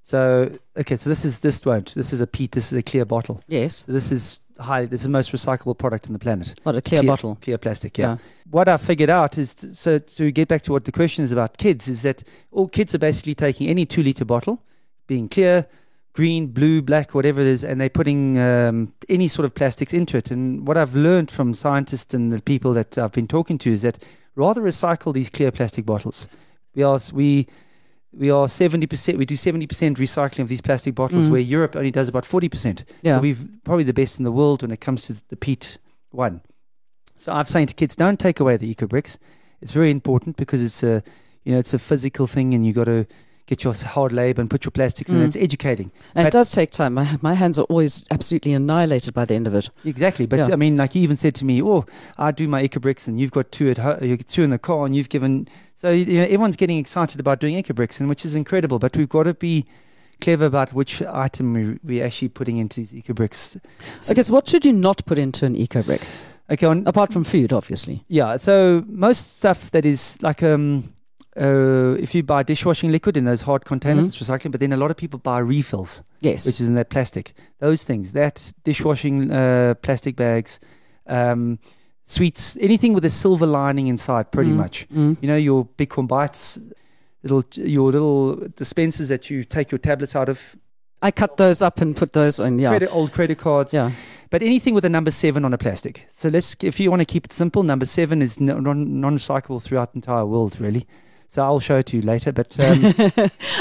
So 0.01 0.51
okay, 0.77 0.95
so 0.95 1.09
this 1.09 1.25
is 1.25 1.41
this 1.41 1.63
won't. 1.65 1.93
This 1.93 2.13
is 2.13 2.21
a 2.21 2.27
PET. 2.27 2.51
This 2.51 2.71
is 2.71 2.77
a 2.77 2.83
clear 2.83 3.05
bottle. 3.05 3.41
Yes. 3.47 3.83
So 3.85 3.91
this 3.91 4.11
is 4.11 4.39
high. 4.57 4.85
This 4.85 5.01
is 5.01 5.03
the 5.03 5.09
most 5.09 5.31
recyclable 5.33 5.77
product 5.77 6.07
on 6.07 6.13
the 6.13 6.19
planet. 6.19 6.55
What 6.63 6.75
a 6.75 6.81
clear, 6.81 7.03
bottle. 7.03 7.37
Clear 7.41 7.57
plastic, 7.57 7.97
yeah. 7.97 8.13
Yeah. 8.13 8.17
What 8.49 8.67
I 8.69 8.77
figured 8.77 9.09
out 9.09 9.37
is 9.37 9.53
t- 9.55 9.73
so 9.73 9.99
to 9.99 10.31
get 10.31 10.47
back 10.47 10.61
to 10.63 10.71
what 10.71 10.85
the 10.85 10.91
question 10.93 11.23
is 11.25 11.31
about 11.33 11.57
kids 11.57 11.87
is 11.89 12.01
that 12.03 12.23
all 12.51 12.67
kids 12.67 12.95
are 12.95 12.99
basically 12.99 13.35
taking 13.35 13.67
any 13.67 13.85
two 13.85 14.01
liter 14.01 14.23
bottle, 14.25 14.63
being 15.07 15.27
clear, 15.27 15.67
green, 16.17 16.47
blue, 16.47 16.81
black, 16.81 17.13
whatever 17.13 17.41
it 17.41 17.47
is, 17.47 17.63
and 17.63 17.79
they're 17.79 17.89
putting 18.01 18.39
um, 18.39 18.91
any 19.07 19.27
sort 19.27 19.45
of 19.45 19.53
plastics 19.53 19.93
into 19.93 20.17
it. 20.17 20.31
And 20.31 20.67
what 20.67 20.75
I've 20.75 20.95
learned 20.95 21.29
from 21.29 21.53
scientists 21.53 22.11
and 22.15 22.31
the 22.33 22.41
people 22.41 22.73
that 22.73 22.97
I've 22.97 23.11
been 23.11 23.27
talking 23.27 23.59
to 23.59 23.71
is 23.71 23.83
that 23.83 24.03
rather 24.35 24.61
recycle 24.61 25.13
these 25.13 25.29
clear 25.29 25.51
plastic 25.51 25.85
bottles. 25.85 26.27
We 26.73 26.81
are 26.81 26.99
we 27.13 27.45
we 28.11 28.31
are 28.31 28.47
seventy 28.49 28.87
percent. 28.87 29.19
We 29.19 29.25
do 29.25 29.35
seventy 29.35 29.67
percent 29.67 29.99
recycling 29.99 30.39
of 30.39 30.47
these 30.47 30.61
plastic 30.61 30.95
bottles, 30.95 31.27
Mm. 31.27 31.31
where 31.31 31.39
Europe 31.41 31.75
only 31.75 31.91
does 31.91 32.09
about 32.09 32.25
forty 32.25 32.49
percent. 32.49 32.83
Yeah. 33.03 33.17
So 33.17 33.21
we've 33.21 33.45
probably 33.63 33.83
the 33.85 33.93
best 34.01 34.17
in 34.17 34.23
the 34.25 34.31
world 34.31 34.63
when 34.63 34.71
it 34.71 34.81
comes 34.81 35.05
to 35.05 35.13
the 35.29 35.37
PET 35.37 35.77
one. 36.09 36.41
So 37.15 37.31
I've 37.31 37.47
saying 37.49 37.67
to 37.67 37.73
kids, 37.75 37.95
don't 37.95 38.19
take 38.19 38.39
away 38.39 38.57
the 38.57 38.69
eco 38.69 38.87
bricks. 38.87 39.19
It's 39.61 39.71
very 39.71 39.91
important 39.91 40.35
because 40.37 40.63
it's 40.63 40.81
a, 40.83 41.03
you 41.43 41.51
know, 41.53 41.59
it's 41.59 41.75
a 41.75 41.79
physical 41.79 42.25
thing, 42.27 42.55
and 42.55 42.65
you 42.65 42.73
got 42.73 42.85
to 42.85 43.05
get 43.47 43.63
your 43.63 43.73
hard 43.73 44.13
labor 44.13 44.41
and 44.41 44.49
put 44.49 44.63
your 44.65 44.71
plastics 44.71 45.09
in. 45.09 45.17
Mm. 45.17 45.25
It's 45.25 45.35
educating. 45.37 45.89
And 46.13 46.25
But- 46.25 46.27
it 46.27 46.37
does 46.37 46.51
take 46.51 46.69
time. 46.71 46.93
My, 46.93 47.17
my 47.21 47.33
hands 47.33 47.57
are 47.57 47.63
always 47.63 48.05
absolutely 48.11 48.53
annihilated 48.53 49.13
by 49.13 49.25
the 49.25 49.33
end 49.35 49.47
of 49.47 49.55
it. 49.55 49.69
Exactly, 49.85 50.25
but 50.25 50.37
Yeah. 50.39 50.49
I 50.51 50.57
mean, 50.57 50.77
like 50.77 50.93
you 50.95 51.01
even 51.01 51.15
said 51.15 51.33
to 51.35 51.45
me, 51.45 51.61
"Oh, 51.63 51.85
I 52.17 52.31
do 52.31 52.47
my 52.47 52.61
eco 52.61 52.79
bricks, 52.79 53.07
and 53.07 53.19
you've 53.19 53.31
got 53.31 53.51
two 53.51 53.69
at 53.71 53.77
ho- 53.77 54.17
two 54.27 54.43
in 54.43 54.49
the 54.51 54.59
car, 54.59 54.85
and 54.85 54.95
you've 54.95 55.09
given." 55.09 55.47
So 55.73 55.89
you 55.89 56.17
know, 56.19 56.23
everyone's 56.25 56.57
getting 56.57 56.77
excited 56.77 57.19
about 57.19 57.39
doing 57.39 57.55
eco 57.55 57.73
bricks, 57.73 57.99
and 57.99 58.07
which 58.09 58.25
is 58.25 58.35
incredible. 58.35 58.79
But 58.79 58.95
we've 58.97 59.09
got 59.09 59.23
to 59.23 59.33
be 59.33 59.65
clever 60.19 60.45
about 60.45 60.73
which 60.73 61.01
item 61.03 61.53
we, 61.53 61.79
we're 61.83 62.05
actually 62.05 62.29
putting 62.29 62.57
into 62.57 62.81
these 62.81 62.93
eco 62.95 63.13
bricks. 63.13 63.55
So- 64.01 64.11
Okay, 64.11 64.23
so 64.23 64.33
what 64.33 64.47
should 64.49 64.65
you 64.65 64.73
not 64.73 65.05
put 65.05 65.17
into 65.17 65.45
an 65.45 65.55
eco 65.55 65.83
brick? 65.83 66.01
Okay, 66.49 66.65
on 66.65 66.83
Apart 66.87 67.13
from 67.13 67.23
food, 67.23 67.53
obviously. 67.53 68.03
Yeah, 68.07 68.37
so 68.37 68.83
most 68.87 69.37
stuff 69.37 69.71
that 69.71 69.85
is 69.85 70.17
like 70.21 70.41
um 70.43 70.93
uh 71.37 71.95
if 71.99 72.15
you 72.15 72.23
buy 72.23 72.43
dishwashing 72.43 72.91
liquid 72.91 73.15
in 73.17 73.25
those 73.25 73.41
hard 73.43 73.63
containers, 73.65 74.05
Mhm. 74.05 74.07
it's 74.09 74.19
recycling, 74.29 74.51
but 74.51 74.59
then 74.59 74.73
a 74.73 74.77
lot 74.77 74.91
of 74.91 74.97
people 74.97 75.19
buy 75.19 75.39
refills, 75.39 76.01
Yes. 76.21 76.45
which 76.45 76.59
is 76.61 76.67
in 76.67 76.75
that 76.75 76.89
plastic. 76.89 77.33
Those 77.59 77.83
things, 77.83 78.11
that 78.13 78.51
dishwashing 78.63 79.31
uh 79.31 79.75
plastic 79.81 80.15
bags, 80.15 80.59
um 81.07 81.59
sweets, 82.03 82.57
anything 82.61 82.93
with 82.93 83.05
a 83.05 83.09
silver 83.09 83.45
lining 83.45 83.87
inside 83.87 84.31
pretty 84.31 84.51
Mm, 84.51 84.55
much. 84.57 84.87
mm. 84.93 85.17
You 85.21 85.27
know, 85.27 85.35
your 85.35 85.65
big 85.77 85.93
bites, 86.07 86.57
little 87.23 87.43
your 87.55 87.91
little 87.91 88.35
dispensers 88.55 89.09
that 89.09 89.29
you 89.29 89.43
take 89.43 89.71
your 89.71 89.79
tablets 89.79 90.15
out 90.15 90.29
of, 90.29 90.55
I 91.01 91.11
cut 91.11 91.37
those 91.37 91.61
up 91.61 91.81
and 91.81 91.95
put 91.95 92.13
those 92.13 92.39
on. 92.39 92.59
Yeah. 92.59 92.69
credit 92.69 92.89
old 92.91 93.11
credit 93.11 93.37
cards, 93.37 93.73
Yeah. 93.73 93.91
but 94.29 94.41
anything 94.41 94.73
with 94.73 94.85
a 94.85 94.89
number 94.89 95.11
seven 95.11 95.45
on 95.45 95.53
a 95.53 95.57
plastic. 95.57 96.05
So 96.09 96.29
let's, 96.29 96.55
if 96.61 96.79
you 96.79 96.89
want 96.89 97.01
to 97.01 97.05
keep 97.05 97.25
it 97.25 97.33
simple, 97.33 97.61
number 97.63 97.85
seven 97.85 98.21
is 98.21 98.39
non 98.39 98.63
non 98.63 99.17
recyclable 99.17 99.61
throughout 99.61 99.91
the 99.91 99.97
entire 99.97 100.25
world, 100.25 100.59
really. 100.59 100.87
So 101.29 101.43
I'll 101.43 101.59
show 101.59 101.77
it 101.79 101.87
to 101.87 101.97
you 101.97 102.01
later. 102.03 102.31
But 102.31 102.57
um, 102.63 102.93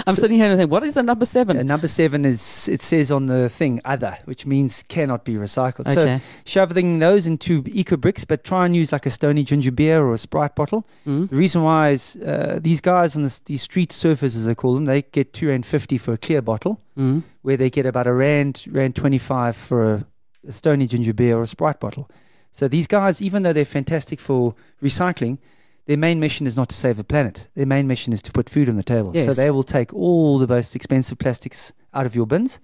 I'm 0.07 0.15
So- 0.15 0.21
sitting 0.23 0.37
here 0.37 0.47
and 0.47 0.57
thinking, 0.59 0.71
what 0.71 0.85
is 0.85 0.97
a 0.97 1.03
number 1.03 1.25
seven? 1.25 1.59
uh, 1.59 1.63
number 1.65 1.89
seven 1.89 2.25
is 2.25 2.69
it 2.69 2.81
says 2.81 3.11
on 3.11 3.27
the 3.27 3.49
thing 3.49 3.81
other, 3.85 4.17
which 4.25 4.47
means 4.47 4.85
cannot 4.89 5.25
be 5.25 5.35
recycled. 5.35 5.93
So 5.93 6.03
okay. 6.03 6.21
shoving 6.45 7.01
those 7.01 7.27
into 7.27 7.65
eco 7.67 7.97
bricks, 7.97 8.25
but 8.25 8.45
try 8.45 8.67
and 8.67 8.77
use 8.77 8.93
like 8.93 9.05
a 9.05 9.11
Stoney 9.11 9.43
ginger 9.43 9.73
beer 9.73 10.01
or 10.03 10.15
a 10.15 10.19
Sprite 10.19 10.55
bottle. 10.55 10.87
Mm. 11.07 11.29
The 11.29 11.37
reason 11.37 11.63
why 11.65 11.91
is 11.91 12.17
uh, 12.17 12.61
these 12.63 12.81
guys 12.81 13.17
on 13.17 13.25
this, 13.25 13.41
these 13.41 13.63
street 13.63 13.91
surfers, 13.91 14.37
as 14.37 14.47
they 14.47 14.55
call 14.55 14.75
them, 14.75 14.85
they 14.85 15.03
get 15.03 15.33
two 15.33 15.49
rand 15.49 15.67
fifty 15.67 15.99
for 15.99 16.13
a 16.13 16.19
clear 16.19 16.43
bottle, 16.43 16.81
Mm. 16.97 17.25
where 17.43 17.57
they 17.59 17.69
get 17.69 17.85
about 17.85 18.07
a 18.07 18.13
rand 18.13 18.65
rand 18.71 18.95
twenty 18.95 19.19
five 19.19 19.55
for 19.57 19.93
a, 19.95 20.07
a 20.49 20.53
Stoney 20.53 20.87
ginger 20.87 21.13
beer 21.13 21.37
or 21.37 21.43
a 21.43 21.47
Sprite 21.49 21.81
bottle. 21.81 22.09
So 22.53 22.69
these 22.69 22.87
guys, 22.87 23.21
even 23.21 23.43
though 23.43 23.53
they're 23.53 23.67
fantastic 23.67 24.19
for 24.21 24.55
recycling, 24.83 25.39
their 25.87 25.97
main 25.97 26.21
mission 26.21 26.47
is 26.47 26.57
not 26.57 26.69
to 26.69 26.75
save 26.75 26.97
the 26.97 27.05
planet. 27.05 27.47
Their 27.55 27.67
main 27.67 27.87
mission 27.87 28.13
is 28.13 28.21
to 28.23 28.33
put 28.33 28.51
food 28.51 28.69
on 28.69 28.77
the 28.77 28.83
table. 28.83 29.13
So 29.15 29.33
they 29.33 29.51
will 29.51 29.63
take 29.63 29.95
all 29.95 30.39
the 30.39 30.47
most 30.47 30.75
expensive 30.77 31.19
plastics 31.19 31.73
out 31.95 32.07
of 32.07 32.15
your 32.15 32.27
bins 32.27 32.61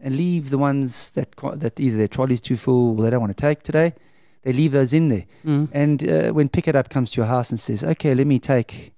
and 0.00 0.16
leave 0.16 0.50
the 0.50 0.58
ones 0.58 1.10
that 1.10 1.34
that 1.54 1.78
either 1.78 1.96
their 1.96 2.08
trolley's 2.08 2.40
too 2.40 2.56
full 2.56 2.98
or 2.98 3.04
they 3.04 3.10
don't 3.10 3.20
want 3.20 3.36
to 3.36 3.40
take 3.40 3.62
today. 3.62 3.94
They 4.42 4.52
leave 4.52 4.72
those 4.72 4.92
in 4.92 5.08
there. 5.08 5.24
Mm. 5.46 5.68
And 5.72 6.08
uh, 6.08 6.32
when 6.32 6.48
Pikitup 6.48 6.88
comes 6.88 7.12
to 7.12 7.20
your 7.20 7.28
house 7.28 7.50
and 7.50 7.60
says, 7.60 7.84
okay, 7.84 8.12
let 8.12 8.26
me 8.26 8.40
take 8.40 8.92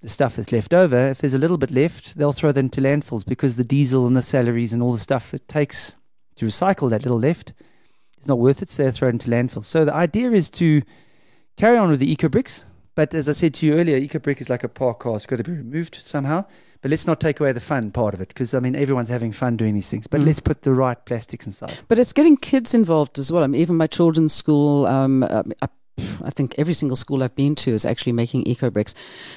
the 0.00 0.08
stuff 0.08 0.36
that's 0.36 0.52
left 0.52 0.72
over, 0.72 1.08
if 1.08 1.18
there's 1.18 1.34
a 1.34 1.38
little 1.38 1.58
bit 1.58 1.70
left, 1.70 2.16
they'll 2.16 2.32
throw 2.32 2.52
that 2.52 2.60
into 2.60 2.80
landfills 2.80 3.26
because 3.26 3.56
the 3.56 3.64
diesel 3.64 4.06
and 4.06 4.16
the 4.16 4.22
salaries 4.22 4.72
and 4.72 4.82
all 4.82 4.92
the 4.92 4.98
stuff 4.98 5.32
that 5.32 5.46
takes 5.48 5.94
to 6.36 6.46
recycle 6.46 6.88
that 6.88 7.02
little 7.02 7.18
left. 7.18 7.52
is 8.20 8.26
not 8.28 8.38
worth 8.38 8.62
it, 8.62 8.70
so 8.70 8.84
they 8.84 8.90
throw 8.92 9.08
it 9.08 9.12
into 9.12 9.28
landfills. 9.30 9.64
So 9.64 9.84
the 9.84 9.94
idea 9.94 10.30
is 10.30 10.48
to 10.50 10.82
carry 11.56 11.76
on 11.76 11.90
with 11.90 12.00
the 12.00 12.10
eco 12.10 12.28
bricks, 12.28 12.64
but 12.98 13.14
as 13.14 13.28
I 13.28 13.32
said 13.32 13.54
to 13.54 13.66
you 13.66 13.74
earlier, 13.74 13.96
eco 13.96 14.18
brick 14.18 14.40
is 14.40 14.50
like 14.50 14.64
a 14.64 14.68
park 14.68 14.98
car; 14.98 15.14
it's 15.14 15.24
got 15.24 15.36
to 15.36 15.44
be 15.44 15.52
removed 15.52 15.94
somehow. 16.02 16.44
But 16.82 16.90
let's 16.90 17.06
not 17.06 17.20
take 17.20 17.38
away 17.38 17.52
the 17.52 17.60
fun 17.60 17.92
part 17.92 18.12
of 18.14 18.20
it, 18.20 18.26
because 18.28 18.54
I 18.54 18.60
mean 18.60 18.74
everyone's 18.74 19.08
having 19.08 19.30
fun 19.30 19.56
doing 19.56 19.74
these 19.74 19.88
things. 19.88 20.08
But 20.08 20.20
Mm. 20.20 20.26
let's 20.26 20.40
put 20.40 20.62
the 20.62 20.72
right 20.72 20.98
plastics 21.04 21.46
inside. 21.46 21.78
But 21.86 22.00
it's 22.00 22.12
getting 22.12 22.36
kids 22.36 22.74
involved 22.74 23.16
as 23.20 23.30
well. 23.32 23.44
I 23.44 23.46
mean, 23.46 23.60
even 23.60 23.76
my 23.76 23.86
children's 23.86 24.32
school, 24.34 24.86
um, 24.86 25.22
uh, 25.22 25.44
I, 25.62 25.68
I 26.24 26.30
think 26.30 26.54
every 26.58 26.74
single 26.74 26.96
school 26.96 27.22
I've 27.22 27.34
been 27.34 27.54
to 27.56 27.72
is 27.72 27.84
actually 27.84 28.12
making 28.12 28.46
eco 28.46 28.70
bricks. 28.70 28.94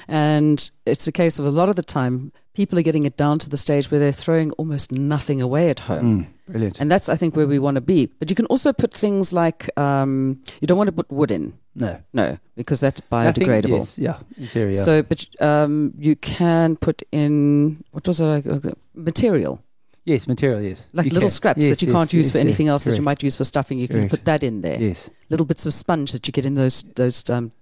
And 0.08 0.70
it's 0.86 1.06
a 1.06 1.12
case 1.12 1.38
of 1.38 1.44
a 1.46 1.50
lot 1.50 1.68
of 1.68 1.76
the 1.76 1.82
time, 1.82 2.32
people 2.54 2.78
are 2.78 2.82
getting 2.82 3.06
it 3.06 3.16
down 3.16 3.38
to 3.40 3.48
the 3.48 3.56
stage 3.56 3.90
where 3.90 3.98
they're 4.00 4.12
throwing 4.12 4.50
almost 4.52 4.92
nothing 4.92 5.40
away 5.40 5.70
at 5.70 5.78
home. 5.78 6.26
Mm, 6.26 6.52
brilliant. 6.52 6.80
And 6.80 6.90
that's, 6.90 7.08
I 7.08 7.16
think, 7.16 7.34
where 7.36 7.46
we 7.46 7.58
want 7.58 7.76
to 7.76 7.80
be. 7.80 8.06
But 8.06 8.30
you 8.30 8.36
can 8.36 8.46
also 8.46 8.72
put 8.72 8.92
things 8.92 9.32
like 9.32 9.76
um, 9.78 10.42
you 10.60 10.66
don't 10.66 10.78
want 10.78 10.88
to 10.88 10.92
put 10.92 11.10
wood 11.10 11.30
in. 11.30 11.54
no, 11.74 11.98
No, 12.12 12.38
because 12.56 12.80
that's 12.80 13.00
I 13.10 13.32
think, 13.32 13.48
biodegradable. 13.48 13.78
yes, 13.78 13.98
yeah, 13.98 14.18
in 14.36 14.46
theory, 14.48 14.74
yeah. 14.74 14.82
So, 14.82 15.02
but 15.02 15.26
um, 15.40 15.94
you 15.98 16.16
can 16.16 16.76
put 16.76 17.02
in 17.12 17.82
what 17.92 18.06
was 18.06 18.20
it? 18.20 18.24
like, 18.24 18.46
uh, 18.46 18.72
Material, 18.94 19.62
yes, 20.04 20.26
material, 20.26 20.60
yes, 20.60 20.86
like 20.92 21.06
You 21.06 21.12
little 21.12 21.28
can. 21.28 21.30
scraps 21.30 21.60
Yes, 21.60 21.70
that 21.70 21.82
you 21.82 21.88
yes, 21.88 21.94
can't 21.96 22.12
use 22.12 22.26
yes, 22.26 22.32
for 22.32 22.38
yes, 22.38 22.44
anything 22.44 22.68
else 22.68 22.84
that 22.84 22.96
you 22.96 23.02
might 23.02 23.22
use 23.22 23.36
for 23.36 23.44
stuffing. 23.44 23.78
You 23.78 23.88
can 23.88 23.98
Correct. 24.00 24.10
put 24.10 24.24
that 24.24 24.42
in 24.42 24.60
there. 24.62 24.80
Yes, 24.80 25.10
Little 25.30 25.46
bits 25.46 25.64
of 25.66 25.72
sponge 25.74 26.12
that 26.12 26.26
you 26.26 26.32
get 26.32 26.44
in 26.46 26.54
those 26.54 26.82
those 26.94 27.28
um, 27.30 27.52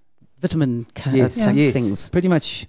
vitamin 0.40 0.86
ca- 0.94 1.10
yes, 1.12 1.36
type 1.36 1.54
yes. 1.54 1.72
things. 1.72 2.08
Pretty 2.08 2.28
much. 2.28 2.66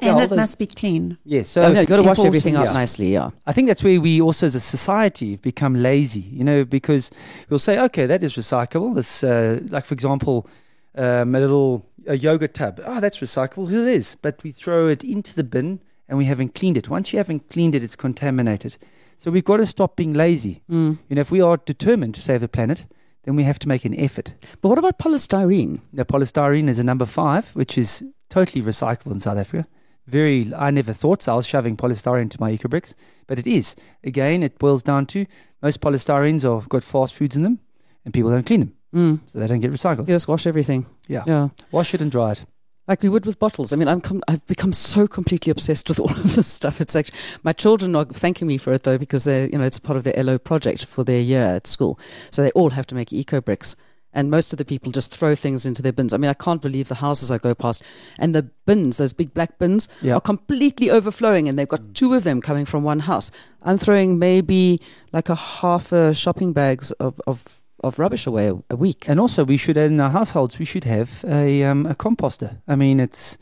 Yeah, 0.00 0.10
And 0.10 0.16
all 0.18 0.22
it 0.24 0.28
those- 0.28 0.36
must 0.36 0.58
be 0.58 0.66
clean. 0.66 1.18
Yes. 1.24 1.48
So 1.48 1.62
oh, 1.62 1.72
no, 1.72 1.80
you've 1.80 1.88
got 1.88 1.96
to 1.96 2.02
wash 2.04 2.20
everything 2.20 2.54
out 2.54 2.66
yeah. 2.66 2.72
nicely. 2.72 3.12
Yeah. 3.12 3.30
I 3.46 3.52
think 3.52 3.66
that's 3.66 3.82
where 3.82 4.00
we 4.00 4.20
also, 4.20 4.46
as 4.46 4.54
a 4.54 4.60
society, 4.60 5.32
have 5.32 5.42
become 5.42 5.74
lazy. 5.74 6.20
You 6.20 6.44
know, 6.44 6.64
because 6.64 7.10
we'll 7.48 7.58
say, 7.58 7.78
okay, 7.80 8.06
that 8.06 8.22
is 8.22 8.34
recyclable. 8.36 8.94
This, 8.94 9.24
uh, 9.24 9.58
like 9.70 9.84
for 9.86 9.94
example, 9.94 10.46
um, 10.94 11.34
a 11.34 11.40
little 11.40 11.84
a 12.06 12.16
yogurt 12.16 12.54
tub. 12.54 12.80
Oh, 12.86 13.00
that's 13.00 13.18
recyclable. 13.18 13.68
It 13.70 13.88
is, 13.92 14.16
but 14.22 14.40
we 14.44 14.52
throw 14.52 14.86
it 14.88 15.02
into 15.02 15.34
the 15.34 15.44
bin 15.44 15.80
and 16.08 16.16
we 16.16 16.26
haven't 16.26 16.54
cleaned 16.54 16.76
it. 16.76 16.88
Once 16.88 17.12
you 17.12 17.18
haven't 17.18 17.50
cleaned 17.50 17.74
it, 17.74 17.82
it's 17.82 17.96
contaminated. 17.96 18.76
So 19.18 19.30
we've 19.30 19.44
got 19.44 19.56
to 19.58 19.66
stop 19.66 19.96
being 19.96 20.14
lazy. 20.14 20.62
Mm. 20.70 20.98
You 21.08 21.16
know, 21.16 21.20
if 21.20 21.30
we 21.30 21.40
are 21.40 21.56
determined 21.56 22.14
to 22.14 22.20
save 22.20 22.40
the 22.40 22.48
planet, 22.48 22.86
then 23.24 23.34
we 23.36 23.42
have 23.42 23.58
to 23.58 23.68
make 23.68 23.84
an 23.84 23.98
effort. 23.98 24.32
But 24.62 24.68
what 24.70 24.78
about 24.78 24.98
polystyrene? 24.98 25.80
Now, 25.92 26.04
polystyrene 26.04 26.68
is 26.68 26.78
a 26.78 26.84
number 26.84 27.04
five, 27.04 27.48
which 27.54 27.76
is 27.76 28.02
totally 28.30 28.62
recyclable 28.64 29.10
in 29.12 29.20
South 29.20 29.36
Africa. 29.38 29.66
Very, 30.06 30.50
I 30.56 30.70
never 30.70 30.92
thought 30.92 31.22
so. 31.22 31.32
I 31.32 31.36
was 31.36 31.46
shoving 31.46 31.76
polystyrene 31.76 32.22
into 32.22 32.40
my 32.40 32.56
ecobricks, 32.56 32.94
but 33.26 33.38
it 33.38 33.46
is. 33.46 33.74
Again, 34.04 34.42
it 34.42 34.58
boils 34.58 34.82
down 34.82 35.04
to 35.06 35.26
most 35.62 35.80
polystyrenes 35.80 36.44
are 36.48 36.64
got 36.68 36.84
fast 36.84 37.14
foods 37.14 37.36
in 37.36 37.42
them, 37.42 37.58
and 38.04 38.14
people 38.14 38.30
don't 38.30 38.46
clean 38.46 38.60
them, 38.60 38.72
Mm. 38.94 39.20
so 39.26 39.38
they 39.38 39.46
don't 39.48 39.60
get 39.60 39.72
recycled. 39.72 40.08
You 40.08 40.14
just 40.14 40.28
wash 40.28 40.46
everything. 40.46 40.86
Yeah. 41.08 41.24
Yeah. 41.26 41.48
Wash 41.72 41.92
it 41.92 42.00
and 42.00 42.10
dry 42.10 42.32
it. 42.32 42.44
Like 42.88 43.02
we 43.02 43.08
would 43.10 43.26
with 43.26 43.38
bottles. 43.38 43.72
I 43.72 43.76
mean, 43.76 43.86
I'm 43.86 44.00
com- 44.00 44.22
I've 44.28 44.44
become 44.46 44.72
so 44.72 45.06
completely 45.06 45.50
obsessed 45.50 45.88
with 45.90 46.00
all 46.00 46.10
of 46.24 46.34
this 46.34 46.46
stuff. 46.48 46.80
It's 46.80 46.96
actually 46.96 47.18
my 47.42 47.52
children 47.52 47.94
are 47.94 48.06
thanking 48.06 48.48
me 48.48 48.56
for 48.58 48.72
it 48.72 48.82
though 48.84 48.98
because 48.98 49.24
they, 49.24 49.44
you 49.52 49.58
know, 49.58 49.64
it's 49.64 49.78
part 49.78 49.96
of 49.98 50.04
their 50.04 50.14
LO 50.22 50.38
project 50.38 50.86
for 50.86 51.04
their 51.04 51.20
year 51.20 51.42
at 51.56 51.66
school. 51.66 52.00
So 52.30 52.42
they 52.42 52.50
all 52.52 52.70
have 52.70 52.86
to 52.86 52.94
make 52.94 53.12
eco 53.12 53.40
bricks, 53.42 53.76
and 54.14 54.30
most 54.30 54.54
of 54.54 54.56
the 54.56 54.64
people 54.64 54.90
just 54.90 55.14
throw 55.14 55.34
things 55.34 55.66
into 55.66 55.82
their 55.82 55.92
bins. 55.92 56.14
I 56.14 56.16
mean, 56.16 56.30
I 56.30 56.34
can't 56.34 56.62
believe 56.62 56.88
the 56.88 56.94
houses 56.94 57.30
I 57.30 57.36
go 57.36 57.54
past, 57.54 57.82
and 58.18 58.34
the 58.34 58.42
bins, 58.64 58.96
those 58.96 59.12
big 59.12 59.34
black 59.34 59.58
bins, 59.58 59.86
Yeah. 60.00 60.14
are 60.14 60.20
completely 60.22 60.90
overflowing, 60.90 61.46
and 61.46 61.58
they've 61.58 61.68
got 61.68 61.94
two 61.94 62.14
of 62.14 62.24
them 62.24 62.40
coming 62.40 62.64
from 62.64 62.84
one 62.84 63.00
house. 63.00 63.30
I'm 63.62 63.76
throwing 63.76 64.18
maybe 64.18 64.80
like 65.12 65.28
a 65.28 65.34
half 65.34 65.92
a 65.92 66.14
shopping 66.14 66.54
bags 66.54 66.90
of 66.92 67.20
of, 67.26 67.60
of 67.84 67.98
rubbish 67.98 68.26
away 68.26 68.48
a, 68.48 68.54
a 68.70 68.76
week. 68.76 69.08
And 69.08 69.20
also, 69.20 69.44
we 69.44 69.56
should 69.56 69.76
in 69.76 70.00
our 70.00 70.10
households 70.10 70.58
we 70.58 70.64
should 70.64 70.84
have 70.84 71.24
a 71.26 71.64
um, 71.64 71.86
a 71.86 71.94
composter. 71.94 72.60
I 72.66 72.76
mean, 72.76 73.00
it's 73.00 73.38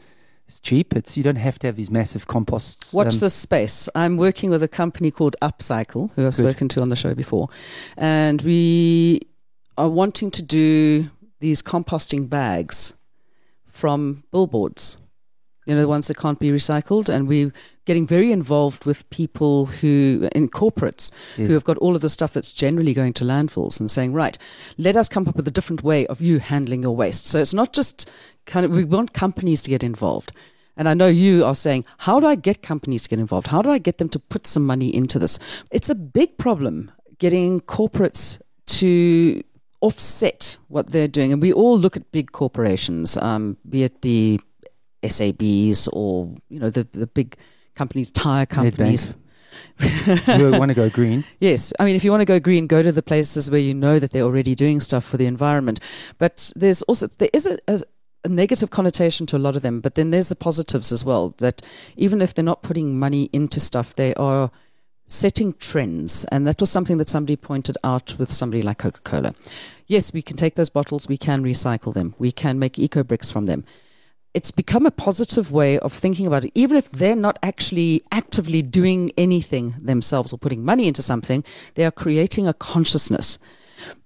it's 0.46 0.60
cheap. 0.60 0.94
It's 0.94 1.16
you 1.16 1.22
don't 1.22 1.36
have 1.36 1.58
to 1.60 1.66
have 1.66 1.76
these 1.76 1.90
massive 1.90 2.26
composts. 2.26 2.92
Watch 2.92 3.14
um, 3.14 3.20
this 3.20 3.34
space. 3.34 3.88
I'm 3.94 4.16
working 4.16 4.50
with 4.50 4.62
a 4.62 4.68
company 4.68 5.10
called 5.10 5.36
Upcycle, 5.42 6.10
who 6.14 6.26
I've 6.26 6.36
Good. 6.36 6.50
spoken 6.50 6.68
to 6.68 6.82
on 6.82 6.88
the 6.88 6.96
show 6.96 7.14
before. 7.14 7.48
And 7.96 8.40
we 8.42 9.22
are 9.76 9.88
wanting 9.88 10.30
to 10.32 10.42
do 10.42 11.10
these 11.40 11.62
composting 11.62 12.28
bags 12.28 12.94
from 13.66 14.24
billboards, 14.32 14.96
you 15.66 15.74
know, 15.74 15.82
the 15.82 15.88
ones 15.88 16.06
that 16.06 16.16
can't 16.16 16.38
be 16.38 16.50
recycled. 16.50 17.08
And 17.08 17.28
we're 17.28 17.52
getting 17.86 18.06
very 18.06 18.30
involved 18.32 18.84
with 18.84 19.08
people 19.10 19.66
who, 19.66 20.28
in 20.32 20.48
corporates, 20.48 21.10
Yes. 21.38 21.46
who 21.48 21.54
have 21.54 21.64
got 21.64 21.78
all 21.78 21.96
of 21.96 22.02
the 22.02 22.08
stuff 22.08 22.34
that's 22.34 22.52
generally 22.52 22.92
going 22.92 23.14
to 23.14 23.24
landfills 23.24 23.80
and 23.80 23.90
saying, 23.90 24.12
right, 24.12 24.36
let 24.76 24.96
us 24.96 25.08
come 25.08 25.26
up 25.26 25.36
with 25.36 25.48
a 25.48 25.52
different 25.52 25.82
way 25.82 26.06
of 26.08 26.20
you 26.20 26.38
handling 26.38 26.82
your 26.82 26.94
waste. 26.94 27.26
So 27.26 27.40
it's 27.40 27.54
not 27.54 27.72
just 27.72 28.10
kind 28.44 28.66
of, 28.66 28.72
we 28.72 28.84
want 28.84 29.12
companies 29.14 29.62
to 29.62 29.70
get 29.70 29.82
involved. 29.82 30.32
And 30.76 30.88
I 30.88 30.94
know 30.94 31.06
you 31.08 31.44
are 31.44 31.54
saying, 31.54 31.84
how 31.98 32.20
do 32.20 32.26
I 32.26 32.34
get 32.34 32.60
companies 32.62 33.04
to 33.04 33.08
get 33.08 33.18
involved? 33.18 33.46
How 33.46 33.62
do 33.62 33.70
I 33.70 33.78
get 33.78 33.96
them 33.98 34.10
to 34.10 34.18
put 34.18 34.46
some 34.46 34.66
money 34.66 34.94
into 34.94 35.18
this? 35.18 35.38
It's 35.70 35.88
a 35.88 35.94
big 35.94 36.36
problem 36.36 36.90
getting 37.18 37.62
corporates 37.62 38.38
to 38.66 39.42
offset 39.80 40.56
what 40.68 40.90
they're 40.90 41.08
doing. 41.08 41.32
And 41.32 41.40
we 41.40 41.52
all 41.52 41.78
look 41.78 41.96
at 41.96 42.10
big 42.12 42.32
corporations, 42.32 43.16
um, 43.16 43.56
be 43.68 43.84
it 43.84 44.02
the 44.02 44.38
SABs 45.02 45.88
or, 45.92 46.34
you 46.48 46.58
know, 46.60 46.68
the, 46.70 46.86
the 46.92 47.06
big 47.06 47.36
companies, 47.76 48.10
tire 48.10 48.46
companies. 48.46 49.06
you 49.80 50.50
want 50.50 50.70
to 50.70 50.74
go 50.74 50.90
green. 50.98 51.24
Yes, 51.38 51.72
I 51.78 51.84
mean, 51.84 51.94
if 51.94 52.04
you 52.04 52.10
want 52.10 52.22
to 52.22 52.26
go 52.26 52.40
green, 52.40 52.66
go 52.66 52.82
to 52.82 52.90
the 52.90 53.02
places 53.02 53.50
where 53.50 53.60
you 53.60 53.74
know 53.74 53.98
that 53.98 54.10
they're 54.10 54.24
already 54.24 54.54
doing 54.54 54.80
stuff 54.80 55.04
for 55.04 55.16
the 55.16 55.26
environment. 55.26 55.80
But 56.18 56.52
there's 56.56 56.82
also 56.82 57.08
there 57.18 57.30
is 57.32 57.46
a, 57.46 57.58
a, 57.68 57.80
a 58.24 58.28
negative 58.28 58.70
connotation 58.70 59.26
to 59.26 59.36
a 59.36 59.38
lot 59.38 59.54
of 59.54 59.62
them, 59.62 59.80
but 59.80 59.94
then 59.94 60.10
there's 60.10 60.30
the 60.30 60.36
positives 60.36 60.90
as 60.92 61.04
well. 61.04 61.34
That 61.38 61.62
even 61.96 62.20
if 62.20 62.34
they're 62.34 62.44
not 62.44 62.62
putting 62.62 62.98
money 62.98 63.30
into 63.32 63.60
stuff, 63.60 63.94
they 63.94 64.14
are 64.14 64.50
setting 65.06 65.52
trends, 65.54 66.24
and 66.26 66.46
that 66.46 66.60
was 66.60 66.70
something 66.70 66.96
that 66.98 67.08
somebody 67.08 67.36
pointed 67.36 67.78
out 67.84 68.18
with 68.18 68.32
somebody 68.32 68.62
like 68.62 68.78
Coca 68.78 69.00
Cola. 69.02 69.34
Yes, 69.86 70.12
we 70.12 70.20
can 70.22 70.36
take 70.36 70.56
those 70.56 70.70
bottles, 70.70 71.06
we 71.06 71.16
can 71.16 71.44
recycle 71.44 71.94
them, 71.94 72.14
we 72.18 72.32
can 72.32 72.58
make 72.58 72.76
eco 72.78 73.04
bricks 73.04 73.30
from 73.30 73.46
them 73.46 73.64
it's 74.36 74.50
become 74.50 74.84
a 74.84 74.90
positive 74.90 75.50
way 75.50 75.78
of 75.78 75.94
thinking 75.94 76.26
about 76.26 76.44
it. 76.44 76.52
Even 76.54 76.76
if 76.76 76.90
they're 76.92 77.16
not 77.16 77.38
actually 77.42 78.02
actively 78.12 78.60
doing 78.60 79.10
anything 79.16 79.74
themselves 79.80 80.30
or 80.30 80.36
putting 80.36 80.62
money 80.62 80.86
into 80.86 81.00
something, 81.00 81.42
they 81.74 81.86
are 81.86 81.90
creating 81.90 82.46
a 82.46 82.52
consciousness. 82.52 83.38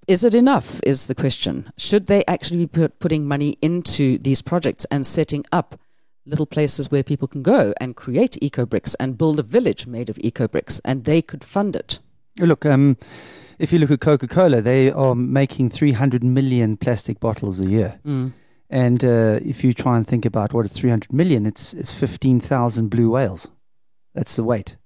Is 0.07 0.23
it 0.23 0.33
enough? 0.37 0.79
Is 0.85 1.09
the 1.09 1.17
question. 1.17 1.73
Should 1.77 2.07
they 2.07 2.25
actually 2.27 2.59
be 2.59 2.69
put, 2.69 3.01
putting 3.01 3.27
money 3.27 3.59
into 3.61 4.19
these 4.19 4.41
projects 4.41 4.87
and 4.89 5.05
setting 5.05 5.45
up 5.51 5.81
little 6.25 6.47
places 6.47 6.93
where 6.93 7.03
people 7.03 7.27
can 7.27 7.43
go 7.43 7.75
and 7.81 7.97
create 7.97 8.41
eco 8.41 8.65
bricks 8.65 8.95
and 9.01 9.19
build 9.19 9.41
a 9.41 9.43
village 9.43 9.89
made 9.89 10.09
of 10.09 10.17
eco 10.21 10.47
bricks 10.47 10.81
and 10.85 11.07
they 11.07 11.21
could 11.21 11.43
fund 11.43 11.75
it? 11.75 11.99
Look, 12.39 12.65
um, 12.65 12.97
if 13.59 13.73
you 13.73 13.81
look 13.81 13.91
at 13.91 14.01
Coca 14.01 14.29
Cola, 14.29 14.61
they 14.61 14.93
are 14.93 15.17
making 15.17 15.71
300 15.71 16.23
million 16.23 16.77
plastic 16.77 17.19
bottles 17.19 17.59
a 17.59 17.67
year. 17.67 17.99
Mm. 18.07 18.33
And 18.71 19.05
uh, 19.05 19.41
if 19.45 19.65
you 19.65 19.75
try 19.75 19.97
and 19.97 20.07
think 20.07 20.25
about 20.25 20.53
what 20.53 20.65
it's 20.65 20.79
300 20.79 21.13
million, 21.13 21.45
it's, 21.45 21.75
it's 21.75 21.93
15,000 21.93 22.89
blue 22.89 23.11
whales. 23.11 23.49
That's 24.15 24.37
the 24.37 24.45
weight. 24.45 24.77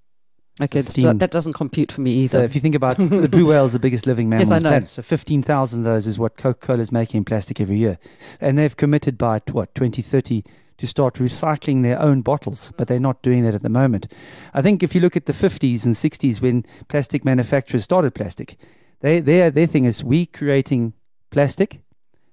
Okay, 0.62 0.82
that 0.82 1.32
doesn't 1.32 1.54
compute 1.54 1.90
for 1.90 2.00
me 2.00 2.12
either. 2.12 2.38
So 2.38 2.42
if 2.42 2.54
you 2.54 2.60
think 2.60 2.76
about 2.76 2.96
the 2.96 3.28
blue 3.28 3.46
whale 3.46 3.64
is 3.64 3.72
the 3.72 3.80
biggest 3.80 4.06
living 4.06 4.28
mammal 4.30 4.46
Yes, 4.46 4.52
I 4.52 4.56
on 4.56 4.62
the 4.62 4.68
know. 4.68 4.74
planet. 4.74 4.88
So 4.88 5.02
15,000 5.02 5.80
of 5.80 5.84
those 5.84 6.06
is 6.06 6.18
what 6.18 6.36
Coca-Cola 6.36 6.80
is 6.80 6.92
making 6.92 7.18
in 7.18 7.24
plastic 7.24 7.60
every 7.60 7.76
year. 7.76 7.98
And 8.40 8.56
they've 8.56 8.76
committed 8.76 9.18
by, 9.18 9.40
what, 9.50 9.74
2030 9.74 10.44
to 10.76 10.86
start 10.86 11.14
recycling 11.14 11.82
their 11.82 12.00
own 12.00 12.22
bottles, 12.22 12.72
but 12.76 12.88
they're 12.88 13.00
not 13.00 13.22
doing 13.22 13.44
that 13.44 13.54
at 13.54 13.62
the 13.62 13.68
moment. 13.68 14.10
I 14.54 14.62
think 14.62 14.82
if 14.82 14.94
you 14.94 15.00
look 15.00 15.16
at 15.16 15.26
the 15.26 15.32
50s 15.32 15.84
and 15.84 15.94
60s 15.94 16.40
when 16.40 16.64
plastic 16.88 17.24
manufacturers 17.24 17.84
started 17.84 18.14
plastic, 18.14 18.56
they, 19.00 19.20
their, 19.20 19.50
their 19.50 19.66
thing 19.66 19.84
is 19.84 20.04
we 20.04 20.24
creating 20.24 20.94
plastic 21.30 21.80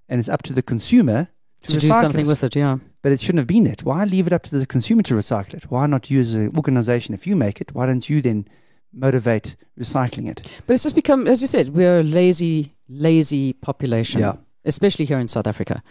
and 0.08 0.20
it's 0.20 0.30
up 0.30 0.44
to 0.44 0.54
the 0.54 0.62
consumer 0.62 1.28
to, 1.64 1.74
to 1.74 1.80
do 1.80 1.88
something 1.88 2.26
it. 2.26 2.28
with 2.28 2.44
it, 2.44 2.56
yeah. 2.56 2.78
But 3.02 3.12
it 3.12 3.20
shouldn't 3.20 3.40
have 3.40 3.48
been 3.48 3.64
that. 3.66 3.84
Why 3.84 4.04
leave 4.06 4.28
it 4.28 4.34
up 4.34 4.44
to 4.44 4.58
the 4.58 4.66
consumer 4.66 5.04
to 5.04 5.16
recycle 5.16 5.56
it? 5.56 5.72
Why 5.72 5.88
not 5.88 6.10
use 6.12 6.34
an 6.34 6.56
organization? 6.56 7.14
If 7.14 7.26
you 7.26 7.36
make 7.36 7.62
it, 7.62 7.74
why 7.74 7.86
don't 7.86 8.08
you 8.10 8.22
then 8.22 8.48
motivate 8.94 9.56
recycling 9.80 10.30
it? 10.30 10.48
But 10.68 10.74
it's 10.74 10.84
just 10.84 10.96
become, 10.96 11.28
as 11.28 11.42
you 11.42 11.48
said, 11.48 11.70
we're 11.70 12.00
a 12.00 12.04
lazy, 12.04 12.76
lazy 12.88 13.54
population. 13.54 14.22
Yeah. 14.22 14.36
Especially 14.64 15.06
here 15.06 15.18
in 15.18 15.28
South 15.28 15.48
Africa, 15.48 15.82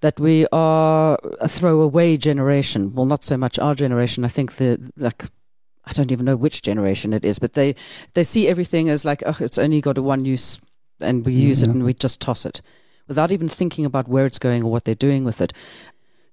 that 0.00 0.20
we 0.20 0.46
are 0.52 1.18
a 1.40 1.48
throwaway 1.48 2.16
generation. 2.16 2.94
Well, 2.94 3.04
not 3.04 3.24
so 3.24 3.36
much 3.36 3.58
our 3.58 3.74
generation. 3.74 4.24
I 4.24 4.28
think 4.28 4.58
the 4.58 4.78
like, 4.96 5.24
I 5.84 5.92
don't 5.92 6.12
even 6.12 6.26
know 6.26 6.36
which 6.36 6.62
generation 6.62 7.12
it 7.12 7.24
is, 7.24 7.40
but 7.40 7.54
they 7.54 7.74
they 8.14 8.22
see 8.22 8.46
everything 8.46 8.88
as 8.88 9.04
like, 9.04 9.24
oh, 9.26 9.36
it's 9.40 9.58
only 9.58 9.80
got 9.80 9.98
a 9.98 10.02
one 10.02 10.24
use, 10.24 10.60
and 11.00 11.26
we 11.26 11.34
mm, 11.34 11.38
use 11.38 11.64
it 11.64 11.70
and 11.70 11.82
we 11.82 11.94
just 11.94 12.20
toss 12.20 12.46
it, 12.46 12.62
without 13.08 13.32
even 13.32 13.48
thinking 13.48 13.84
about 13.84 14.08
where 14.08 14.26
it's 14.26 14.38
going 14.38 14.62
or 14.62 14.70
what 14.70 14.84
they're 14.84 14.94
doing 14.94 15.24
with 15.24 15.40
it. 15.40 15.52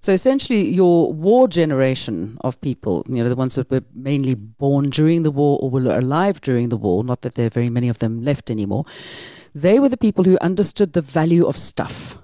So 0.02 0.12
essentially, 0.12 0.66
your 0.70 1.12
war 1.12 1.46
generation 1.46 2.38
of 2.40 2.58
people, 2.62 3.04
you 3.06 3.22
know, 3.22 3.28
the 3.28 3.36
ones 3.36 3.56
that 3.56 3.70
were 3.70 3.82
mainly 3.94 4.34
born 4.34 4.88
during 4.88 5.24
the 5.24 5.30
war 5.30 5.58
or 5.60 5.68
were 5.68 5.94
alive 5.94 6.40
during 6.40 6.70
the 6.70 6.76
war, 6.78 7.04
not 7.04 7.20
that 7.20 7.34
there 7.34 7.46
are 7.46 7.50
very 7.50 7.68
many 7.68 7.90
of 7.90 7.98
them 7.98 8.24
left 8.24 8.50
anymore, 8.50 8.86
they 9.54 9.78
were 9.78 9.90
the 9.90 9.98
people 9.98 10.24
who 10.24 10.38
understood 10.40 10.94
the 10.94 11.02
value 11.02 11.44
of 11.46 11.56
stuff. 11.56 12.16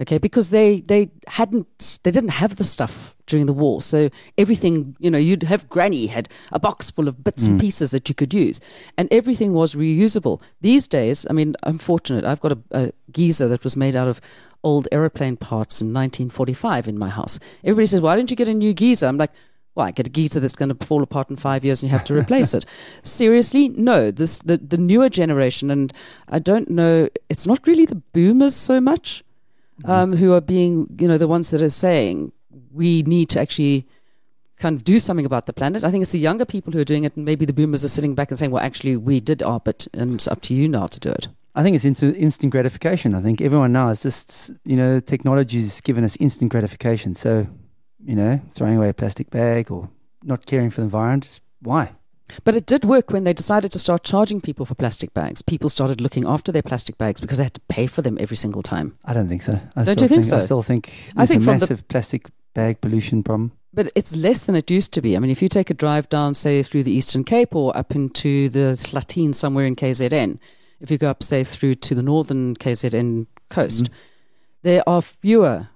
Okay, 0.00 0.18
because 0.18 0.50
they, 0.50 0.82
they 0.82 1.10
hadn't, 1.26 2.00
they 2.02 2.10
didn't 2.10 2.30
have 2.30 2.56
the 2.56 2.64
stuff 2.64 3.16
during 3.26 3.46
the 3.46 3.54
war. 3.54 3.80
So 3.80 4.10
everything, 4.36 4.94
you 4.98 5.10
know, 5.10 5.18
you'd 5.18 5.44
have 5.44 5.68
Granny 5.70 6.06
had 6.06 6.28
a 6.52 6.58
box 6.58 6.90
full 6.90 7.08
of 7.08 7.24
bits 7.24 7.44
and 7.44 7.58
mm. 7.58 7.62
pieces 7.62 7.92
that 7.92 8.08
you 8.08 8.14
could 8.14 8.34
use, 8.34 8.60
and 8.98 9.08
everything 9.10 9.54
was 9.54 9.74
reusable. 9.74 10.40
These 10.60 10.86
days, 10.86 11.26
I 11.30 11.32
mean, 11.32 11.56
I'm 11.62 11.78
fortunate. 11.78 12.24
I've 12.24 12.40
got 12.40 12.52
a, 12.52 12.58
a 12.72 12.92
geyser 13.10 13.48
that 13.48 13.64
was 13.64 13.76
made 13.76 13.96
out 13.96 14.08
of 14.08 14.20
old 14.62 14.88
aeroplane 14.92 15.36
parts 15.36 15.80
in 15.80 15.88
1945 15.88 16.88
in 16.88 16.98
my 16.98 17.08
house. 17.08 17.38
Everybody 17.64 17.86
says, 17.86 18.00
"Why 18.00 18.16
don't 18.16 18.30
you 18.30 18.36
get 18.36 18.48
a 18.48 18.54
new 18.54 18.74
geyser?" 18.74 19.06
I'm 19.06 19.16
like, 19.16 19.32
"Well, 19.74 19.86
I 19.86 19.92
get 19.92 20.06
a 20.06 20.10
geyser 20.10 20.40
that's 20.40 20.56
going 20.56 20.74
to 20.74 20.86
fall 20.86 21.02
apart 21.02 21.30
in 21.30 21.36
five 21.36 21.64
years 21.64 21.82
and 21.82 21.90
you 21.90 21.96
have 21.96 22.06
to 22.06 22.14
replace 22.18 22.52
it." 22.52 22.66
Seriously, 23.02 23.70
no. 23.70 24.10
This 24.10 24.40
the 24.40 24.58
the 24.58 24.76
newer 24.76 25.08
generation, 25.08 25.70
and 25.70 25.92
I 26.28 26.38
don't 26.38 26.68
know. 26.68 27.08
It's 27.30 27.46
not 27.46 27.66
really 27.66 27.86
the 27.86 28.02
boomers 28.12 28.54
so 28.54 28.80
much 28.80 29.24
um, 29.84 30.16
who 30.16 30.32
are 30.32 30.40
being, 30.40 30.86
you 30.98 31.08
know, 31.08 31.18
the 31.18 31.28
ones 31.28 31.50
that 31.50 31.62
are 31.62 31.70
saying 31.70 32.32
we 32.72 33.02
need 33.02 33.28
to 33.30 33.40
actually 33.40 33.86
kind 34.58 34.76
of 34.76 34.84
do 34.84 34.98
something 34.98 35.26
about 35.26 35.46
the 35.46 35.52
planet. 35.52 35.84
I 35.84 35.90
think 35.90 36.02
it's 36.02 36.12
the 36.12 36.18
younger 36.18 36.44
people 36.44 36.72
who 36.72 36.80
are 36.80 36.84
doing 36.84 37.04
it, 37.04 37.16
and 37.16 37.24
maybe 37.24 37.44
the 37.44 37.52
boomers 37.52 37.84
are 37.84 37.88
sitting 37.88 38.14
back 38.14 38.30
and 38.30 38.38
saying, 38.38 38.50
"Well, 38.50 38.62
actually, 38.62 38.96
we 38.96 39.20
did 39.20 39.42
our 39.42 39.60
bit, 39.60 39.86
and 39.92 40.14
it's 40.14 40.28
up 40.28 40.40
to 40.42 40.54
you 40.54 40.68
now 40.68 40.86
to 40.86 41.00
do 41.00 41.10
it." 41.10 41.28
I 41.54 41.62
think 41.62 41.74
it's 41.74 41.84
instant, 41.84 42.16
instant 42.16 42.52
gratification. 42.52 43.14
I 43.14 43.22
think 43.22 43.40
everyone 43.40 43.72
now 43.72 43.88
is 43.88 44.02
just, 44.02 44.50
you 44.64 44.76
know, 44.76 45.00
technology's 45.00 45.80
given 45.80 46.04
us 46.04 46.16
instant 46.20 46.50
gratification. 46.50 47.14
So, 47.14 47.46
you 48.04 48.14
know, 48.14 48.40
throwing 48.54 48.76
away 48.76 48.90
a 48.90 48.94
plastic 48.94 49.30
bag 49.30 49.70
or 49.70 49.88
not 50.22 50.44
caring 50.44 50.70
for 50.70 50.82
the 50.82 50.84
environment, 50.84 51.40
why? 51.62 51.92
But 52.44 52.54
it 52.56 52.66
did 52.66 52.84
work 52.84 53.10
when 53.10 53.24
they 53.24 53.32
decided 53.32 53.70
to 53.72 53.78
start 53.78 54.02
charging 54.02 54.40
people 54.40 54.66
for 54.66 54.74
plastic 54.74 55.14
bags. 55.14 55.42
People 55.42 55.68
started 55.68 56.00
looking 56.00 56.26
after 56.26 56.50
their 56.52 56.62
plastic 56.62 56.98
bags 56.98 57.20
because 57.20 57.38
they 57.38 57.44
had 57.44 57.54
to 57.54 57.60
pay 57.68 57.86
for 57.86 58.02
them 58.02 58.16
every 58.20 58.36
single 58.36 58.62
time. 58.62 58.98
I 59.04 59.12
don't 59.14 59.28
think 59.28 59.42
so. 59.42 59.60
I 59.76 59.84
Don't 59.84 59.94
still 59.96 60.02
you 60.04 60.08
think 60.08 60.24
so? 60.24 60.38
I 60.38 60.40
still 60.40 60.62
think 60.62 60.92
I 61.16 61.20
there's 61.24 61.28
think 61.30 61.42
a 61.42 61.44
from 61.44 61.58
the- 61.58 61.64
massive 61.64 61.88
plastic 61.88 62.26
bag 62.54 62.80
pollution 62.80 63.22
problem. 63.22 63.52
But 63.72 63.92
it's 63.94 64.16
less 64.16 64.44
than 64.46 64.56
it 64.56 64.70
used 64.70 64.92
to 64.94 65.02
be. 65.02 65.16
I 65.16 65.18
mean, 65.20 65.30
if 65.30 65.42
you 65.42 65.48
take 65.48 65.68
a 65.70 65.74
drive 65.74 66.08
down, 66.08 66.32
say, 66.34 66.62
through 66.62 66.84
the 66.84 66.92
Eastern 66.92 67.24
Cape 67.24 67.54
or 67.54 67.76
up 67.76 67.94
into 67.94 68.48
the 68.48 68.74
Slatine 68.74 69.34
somewhere 69.34 69.66
in 69.66 69.76
KZN, 69.76 70.38
if 70.80 70.90
you 70.90 70.96
go 70.98 71.10
up, 71.10 71.22
say, 71.22 71.44
through 71.44 71.74
to 71.76 71.94
the 71.94 72.02
northern 72.02 72.56
KZN 72.56 73.26
coast, 73.50 73.84
Mhm. 73.84 73.88
there 74.62 74.88
are 74.88 75.02
fewer 75.02 75.68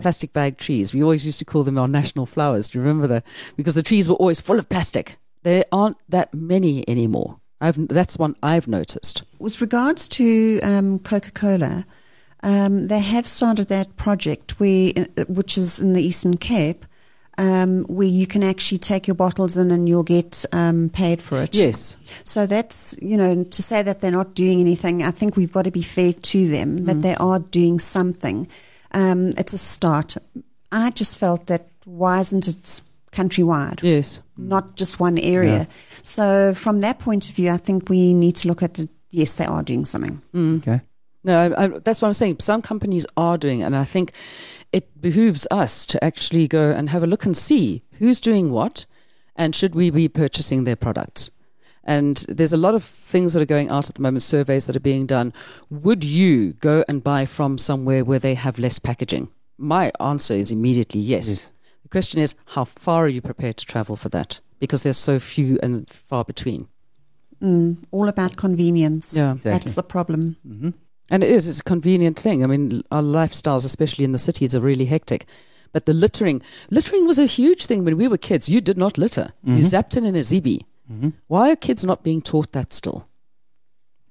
plastic 0.00 0.32
bag 0.32 0.56
trees. 0.58 0.92
We 0.94 1.02
always 1.02 1.24
used 1.26 1.38
to 1.38 1.44
call 1.44 1.64
them 1.64 1.78
our 1.78 1.86
national 1.88 2.26
flowers. 2.26 2.68
Do 2.68 2.78
you 2.78 2.82
remember 2.84 3.06
that? 3.08 3.24
Because 3.56 3.74
the 3.74 3.82
trees 3.82 4.08
were 4.08 4.16
always 4.16 4.40
full 4.40 4.58
of 4.58 4.68
plastic. 4.68 5.16
There 5.44 5.64
aren't 5.70 5.98
that 6.08 6.34
many 6.34 6.86
anymore. 6.88 7.38
I've, 7.60 7.88
that's 7.88 8.18
one 8.18 8.34
I've 8.42 8.66
noticed. 8.66 9.22
With 9.38 9.60
regards 9.60 10.08
to 10.08 10.60
um, 10.62 10.98
Coca 10.98 11.30
Cola, 11.30 11.86
um, 12.42 12.88
they 12.88 12.98
have 12.98 13.26
started 13.26 13.68
that 13.68 13.96
project 13.96 14.58
where, 14.58 14.92
uh, 14.96 15.24
which 15.28 15.56
is 15.56 15.80
in 15.80 15.92
the 15.92 16.02
Eastern 16.02 16.36
Cape, 16.36 16.84
um, 17.38 17.84
where 17.84 18.06
you 18.06 18.26
can 18.26 18.42
actually 18.42 18.78
take 18.78 19.06
your 19.06 19.14
bottles 19.14 19.56
in 19.56 19.70
and 19.70 19.88
you'll 19.88 20.02
get 20.02 20.44
um, 20.52 20.90
paid 20.90 21.22
for 21.22 21.42
it. 21.42 21.54
Yes. 21.54 21.96
So 22.24 22.46
that's, 22.46 22.96
you 23.00 23.16
know, 23.16 23.44
to 23.44 23.62
say 23.62 23.82
that 23.82 24.00
they're 24.00 24.10
not 24.10 24.34
doing 24.34 24.60
anything, 24.60 25.02
I 25.02 25.10
think 25.10 25.36
we've 25.36 25.52
got 25.52 25.62
to 25.62 25.70
be 25.70 25.82
fair 25.82 26.12
to 26.12 26.48
them, 26.48 26.84
that 26.84 27.02
they 27.02 27.14
are 27.16 27.38
doing 27.38 27.78
something. 27.78 28.46
Um, 28.92 29.28
it's 29.36 29.52
a 29.52 29.58
start. 29.58 30.16
I 30.70 30.90
just 30.90 31.18
felt 31.18 31.46
that 31.46 31.68
why 31.84 32.20
isn't 32.20 32.48
it 32.48 32.82
countrywide? 33.14 33.82
Yes. 33.82 34.20
not 34.36 34.76
just 34.76 35.00
one 35.00 35.18
area. 35.18 35.58
Yeah. 35.58 35.66
So 36.02 36.54
from 36.54 36.80
that 36.80 36.98
point 36.98 37.28
of 37.28 37.34
view, 37.34 37.50
I 37.50 37.56
think 37.56 37.88
we 37.88 38.14
need 38.14 38.36
to 38.36 38.48
look 38.48 38.62
at 38.62 38.78
it. 38.78 38.88
Yes, 39.10 39.34
they 39.34 39.46
are 39.46 39.62
doing 39.62 39.84
something. 39.84 40.20
Mm. 40.34 40.58
Okay. 40.58 40.80
No, 41.22 41.38
I, 41.38 41.64
I, 41.64 41.68
that's 41.68 42.02
what 42.02 42.08
I'm 42.08 42.14
saying. 42.14 42.36
Some 42.40 42.60
companies 42.62 43.06
are 43.16 43.38
doing, 43.38 43.62
and 43.62 43.74
I 43.76 43.84
think 43.84 44.12
it 44.72 45.00
behooves 45.00 45.46
us 45.50 45.86
to 45.86 46.02
actually 46.04 46.48
go 46.48 46.70
and 46.70 46.90
have 46.90 47.02
a 47.02 47.06
look 47.06 47.24
and 47.24 47.36
see 47.36 47.82
who's 47.98 48.20
doing 48.20 48.50
what, 48.50 48.86
and 49.36 49.54
should 49.54 49.74
we 49.74 49.90
be 49.90 50.08
purchasing 50.08 50.64
their 50.64 50.76
products. 50.76 51.30
And 51.84 52.24
there's 52.28 52.52
a 52.52 52.58
lot 52.58 52.74
of 52.74 52.82
things 52.82 53.34
that 53.34 53.40
are 53.40 53.46
going 53.46 53.68
out 53.68 53.88
at 53.88 53.94
the 53.94 54.02
moment, 54.02 54.22
surveys 54.22 54.66
that 54.66 54.76
are 54.76 54.80
being 54.80 55.06
done. 55.06 55.32
Would 55.70 56.02
you 56.02 56.54
go 56.54 56.84
and 56.88 57.04
buy 57.04 57.26
from 57.26 57.58
somewhere 57.58 58.04
where 58.04 58.18
they 58.18 58.34
have 58.34 58.58
less 58.58 58.78
packaging? 58.78 59.28
My 59.58 59.92
answer 60.00 60.34
is 60.34 60.50
immediately 60.50 61.00
yes. 61.00 61.28
Yes. 61.28 61.50
The 61.84 61.88
question 61.90 62.20
is, 62.20 62.34
how 62.46 62.64
far 62.64 63.04
are 63.04 63.08
you 63.08 63.22
prepared 63.22 63.56
to 63.58 63.66
travel 63.66 63.94
for 63.96 64.08
that? 64.08 64.40
Because 64.58 64.82
there's 64.82 64.96
so 64.96 65.18
few 65.18 65.58
and 65.62 65.88
far 65.88 66.24
between. 66.24 66.66
Mm, 67.40 67.84
all 67.92 68.08
about 68.08 68.36
convenience. 68.36 69.12
Yeah. 69.12 69.32
Exactly. 69.32 69.50
That's 69.52 69.74
the 69.74 69.82
problem. 69.82 70.36
hmm 70.46 70.70
And 71.10 71.22
it 71.22 71.30
is, 71.30 71.46
it's 71.46 71.60
a 71.60 71.64
convenient 71.64 72.18
thing. 72.18 72.42
I 72.42 72.46
mean, 72.46 72.82
our 72.90 73.02
lifestyles, 73.02 73.64
especially 73.64 74.04
in 74.04 74.12
the 74.12 74.18
cities, 74.18 74.54
are 74.54 74.60
really 74.60 74.86
hectic. 74.86 75.26
But 75.72 75.84
the 75.86 75.92
littering, 75.94 76.40
littering 76.70 77.06
was 77.06 77.18
a 77.18 77.26
huge 77.26 77.66
thing 77.66 77.84
when 77.84 77.96
we 77.96 78.08
were 78.08 78.16
kids. 78.18 78.48
You 78.48 78.60
did 78.60 78.78
not 78.78 78.96
litter. 78.98 79.32
You 79.44 79.54
Mhm. 79.56 79.70
zapped 79.70 79.96
in 79.96 80.04
in 80.04 80.16
a 80.16 80.20
zibi. 80.20 80.60
hmm 80.88 81.10
Why 81.28 81.50
are 81.50 81.56
kids 81.56 81.84
not 81.84 82.02
being 82.02 82.22
taught 82.22 82.52
that 82.52 82.72
still? 82.72 83.08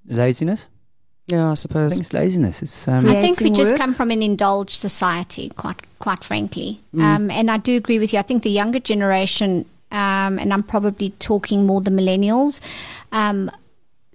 Laziness. 0.06 0.68
Yeah, 1.28 1.52
I 1.52 1.54
suppose. 1.54 1.54
I 1.54 1.56
suppose. 1.56 1.92
think 1.94 2.02
it's 2.02 2.14
laziness. 2.14 2.62
It's 2.62 2.88
um, 2.88 3.08
I 3.08 3.14
think 3.14 3.40
we 3.40 3.46
Creating 3.46 3.56
just 3.56 3.72
work. 3.72 3.80
come 3.80 3.94
from 3.94 4.12
an 4.12 4.22
indulged 4.22 4.78
society, 4.80 5.50
quite 5.50 5.82
quite 6.00 6.24
frankly. 6.24 6.82
Mm. 6.94 7.02
Um, 7.02 7.32
and 7.32 7.50
I 7.50 7.58
do 7.58 7.78
agree 7.78 8.00
with 8.00 8.12
you. 8.14 8.20
I 8.20 8.24
think 8.24 8.44
the 8.44 8.50
younger 8.50 8.80
generation, 8.80 9.66
um, 9.92 10.38
and 10.38 10.54
I'm 10.54 10.64
probably 10.64 11.12
talking 11.12 11.66
more 11.66 11.80
the 11.80 11.92
millennials, 11.92 12.60
um, 13.14 13.50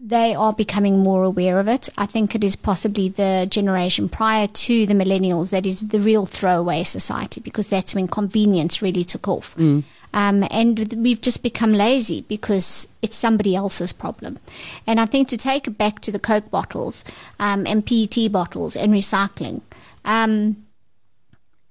they 0.00 0.34
are 0.34 0.52
becoming 0.52 1.00
more 1.00 1.24
aware 1.24 1.58
of 1.58 1.66
it. 1.66 1.88
I 1.96 2.06
think 2.06 2.34
it 2.34 2.44
is 2.44 2.56
possibly 2.56 3.08
the 3.08 3.46
generation 3.50 4.08
prior 4.08 4.46
to 4.46 4.86
the 4.86 4.94
millennials 4.94 5.50
that 5.50 5.66
is 5.66 5.88
the 5.88 6.00
real 6.00 6.26
throwaway 6.26 6.84
society 6.84 7.40
because 7.40 7.68
that's 7.68 7.94
when 7.94 8.06
convenience 8.06 8.82
really 8.82 9.04
took 9.04 9.26
off. 9.26 9.56
Mm. 9.56 9.84
Um, 10.12 10.46
and 10.50 10.94
we've 10.96 11.20
just 11.20 11.42
become 11.42 11.72
lazy 11.72 12.22
because 12.22 12.88
it's 13.02 13.16
somebody 13.16 13.54
else's 13.54 13.92
problem. 13.92 14.38
And 14.86 15.00
I 15.00 15.06
think 15.06 15.28
to 15.28 15.36
take 15.36 15.66
it 15.66 15.78
back 15.78 16.00
to 16.00 16.12
the 16.12 16.18
Coke 16.18 16.50
bottles 16.50 17.04
um, 17.38 17.66
and 17.66 17.84
PET 17.84 18.32
bottles 18.32 18.76
and 18.76 18.92
recycling, 18.92 19.60
um, 20.04 20.64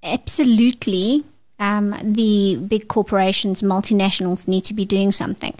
absolutely 0.04 1.24
um, 1.60 1.96
the 2.04 2.58
big 2.68 2.88
corporations, 2.88 3.62
multinationals 3.62 4.48
need 4.48 4.64
to 4.66 4.74
be 4.74 4.86
doing 4.86 5.12
something. 5.12 5.56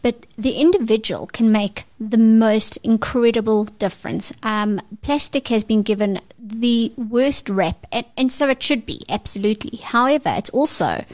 But 0.00 0.26
the 0.38 0.52
individual 0.52 1.26
can 1.26 1.52
make 1.52 1.84
the 2.00 2.18
most 2.18 2.78
incredible 2.78 3.64
difference. 3.64 4.32
Um, 4.42 4.80
plastic 5.02 5.48
has 5.48 5.64
been 5.64 5.82
given 5.82 6.20
the 6.38 6.92
worst 6.96 7.48
rep, 7.48 7.84
and, 7.92 8.06
and 8.16 8.32
so 8.32 8.48
it 8.48 8.62
should 8.62 8.86
be, 8.86 9.02
absolutely. 9.08 9.78
However, 9.78 10.32
it's 10.36 10.50
also 10.50 11.04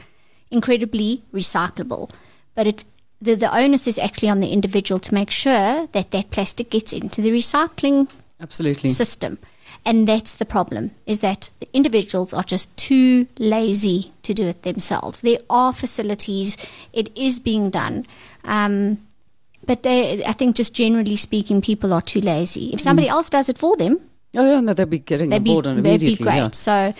incredibly 0.51 1.23
recyclable. 1.33 2.09
But 2.55 2.67
it, 2.67 2.85
the, 3.21 3.35
the 3.35 3.55
onus 3.55 3.87
is 3.87 3.99
actually 3.99 4.29
on 4.29 4.39
the 4.39 4.49
individual 4.51 4.99
to 4.99 5.13
make 5.13 5.29
sure 5.31 5.87
that 5.91 6.11
that 6.11 6.31
plastic 6.31 6.69
gets 6.69 6.93
into 6.93 7.21
the 7.21 7.31
recycling 7.31 8.07
Absolutely. 8.41 8.89
system. 8.89 9.37
And 9.85 10.07
that's 10.07 10.35
the 10.35 10.45
problem, 10.45 10.91
is 11.05 11.19
that 11.19 11.49
the 11.61 11.67
individuals 11.73 12.33
are 12.33 12.43
just 12.43 12.75
too 12.75 13.27
lazy 13.37 14.11
to 14.23 14.33
do 14.33 14.45
it 14.47 14.63
themselves. 14.63 15.21
There 15.21 15.39
are 15.49 15.71
facilities, 15.71 16.57
it 16.91 17.17
is 17.17 17.39
being 17.39 17.69
done. 17.69 18.05
Um, 18.43 18.97
but 19.65 19.83
they, 19.83 20.23
I 20.25 20.33
think 20.33 20.55
just 20.57 20.73
generally 20.73 21.15
speaking, 21.15 21.61
people 21.61 21.93
are 21.93 22.01
too 22.01 22.19
lazy. 22.19 22.73
If 22.73 22.81
somebody 22.81 23.07
else 23.07 23.29
does 23.29 23.47
it 23.49 23.57
for 23.57 23.77
them, 23.77 23.99
Oh, 24.37 24.45
yeah, 24.45 24.59
no, 24.59 24.73
they'll 24.75 24.85
be 24.85 24.99
getting 24.99 25.29
they'd 25.29 25.37
on 25.37 25.43
be, 25.43 25.53
board 25.53 25.65
on 25.65 25.75
they'd 25.77 25.81
be 25.81 25.89
immediately. 25.89 26.23
great. 26.23 26.35
yeah. 26.35 26.49
So 26.51 26.93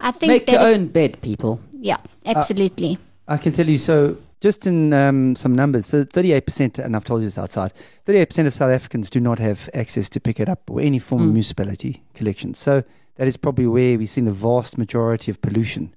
I 0.00 0.10
think 0.12 0.28
Make 0.30 0.48
your 0.50 0.60
it- 0.60 0.64
own 0.74 0.86
bed, 0.86 1.20
people. 1.20 1.60
Yeah, 1.86 1.98
absolutely. 2.24 2.98
I 3.28 3.36
can 3.36 3.52
tell 3.52 3.68
you. 3.68 3.78
So, 3.78 4.16
just 4.40 4.66
in 4.66 4.92
um, 4.92 5.36
some 5.36 5.54
numbers, 5.54 5.86
so 5.86 6.04
38%, 6.04 6.78
and 6.78 6.94
I've 6.96 7.04
told 7.04 7.22
you 7.22 7.28
this 7.28 7.38
outside, 7.38 7.72
38% 8.06 8.46
of 8.46 8.54
South 8.54 8.70
Africans 8.70 9.08
do 9.10 9.20
not 9.20 9.38
have 9.38 9.70
access 9.72 10.08
to 10.10 10.20
Pikitup 10.20 10.58
or 10.68 10.80
any 10.80 10.98
form 10.98 11.22
of 11.22 11.28
Mm. 11.28 11.32
municipality 11.32 12.02
collection. 12.14 12.54
So, 12.54 12.82
that 13.16 13.26
is 13.28 13.36
probably 13.36 13.66
where 13.66 13.96
we've 13.98 14.10
seen 14.10 14.24
the 14.26 14.32
vast 14.32 14.76
majority 14.78 15.30
of 15.30 15.40
pollution. 15.40 15.94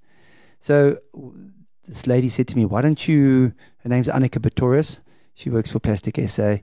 So, 0.60 0.98
this 1.88 2.06
lady 2.08 2.30
said 2.30 2.48
to 2.50 2.56
me, 2.56 2.66
Why 2.66 2.82
don't 2.82 3.08
you? 3.08 3.54
Her 3.84 3.90
name's 3.90 4.08
Annika 4.10 4.40
Pretorius. 4.42 5.00
She 5.34 5.50
works 5.50 5.72
for 5.72 5.80
Plastic 5.80 6.18
SA. 6.30 6.58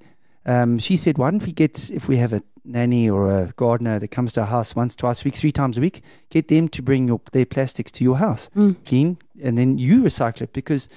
Um, 0.46 0.78
she 0.78 0.96
said, 0.96 1.18
Why 1.18 1.30
don't 1.30 1.44
we 1.44 1.52
get, 1.52 1.90
if 1.90 2.08
we 2.08 2.16
have 2.18 2.32
a 2.32 2.42
nanny 2.64 3.08
or 3.10 3.30
a 3.30 3.52
gardener 3.56 3.98
that 3.98 4.08
comes 4.08 4.32
to 4.34 4.40
our 4.40 4.46
house 4.46 4.74
once, 4.74 4.94
twice 4.96 5.22
a 5.22 5.24
week, 5.24 5.34
three 5.34 5.52
times 5.52 5.76
a 5.76 5.80
week, 5.80 6.02
get 6.30 6.48
them 6.48 6.68
to 6.68 6.82
bring 6.82 7.06
your, 7.08 7.20
their 7.32 7.46
plastics 7.46 7.90
to 7.92 8.04
your 8.04 8.16
house 8.16 8.48
Mm. 8.56 8.76
clean, 8.84 9.18
and 9.42 9.58
then 9.58 9.76
you 9.78 10.02
recycle 10.02 10.42
it 10.42 10.52
because 10.52 10.88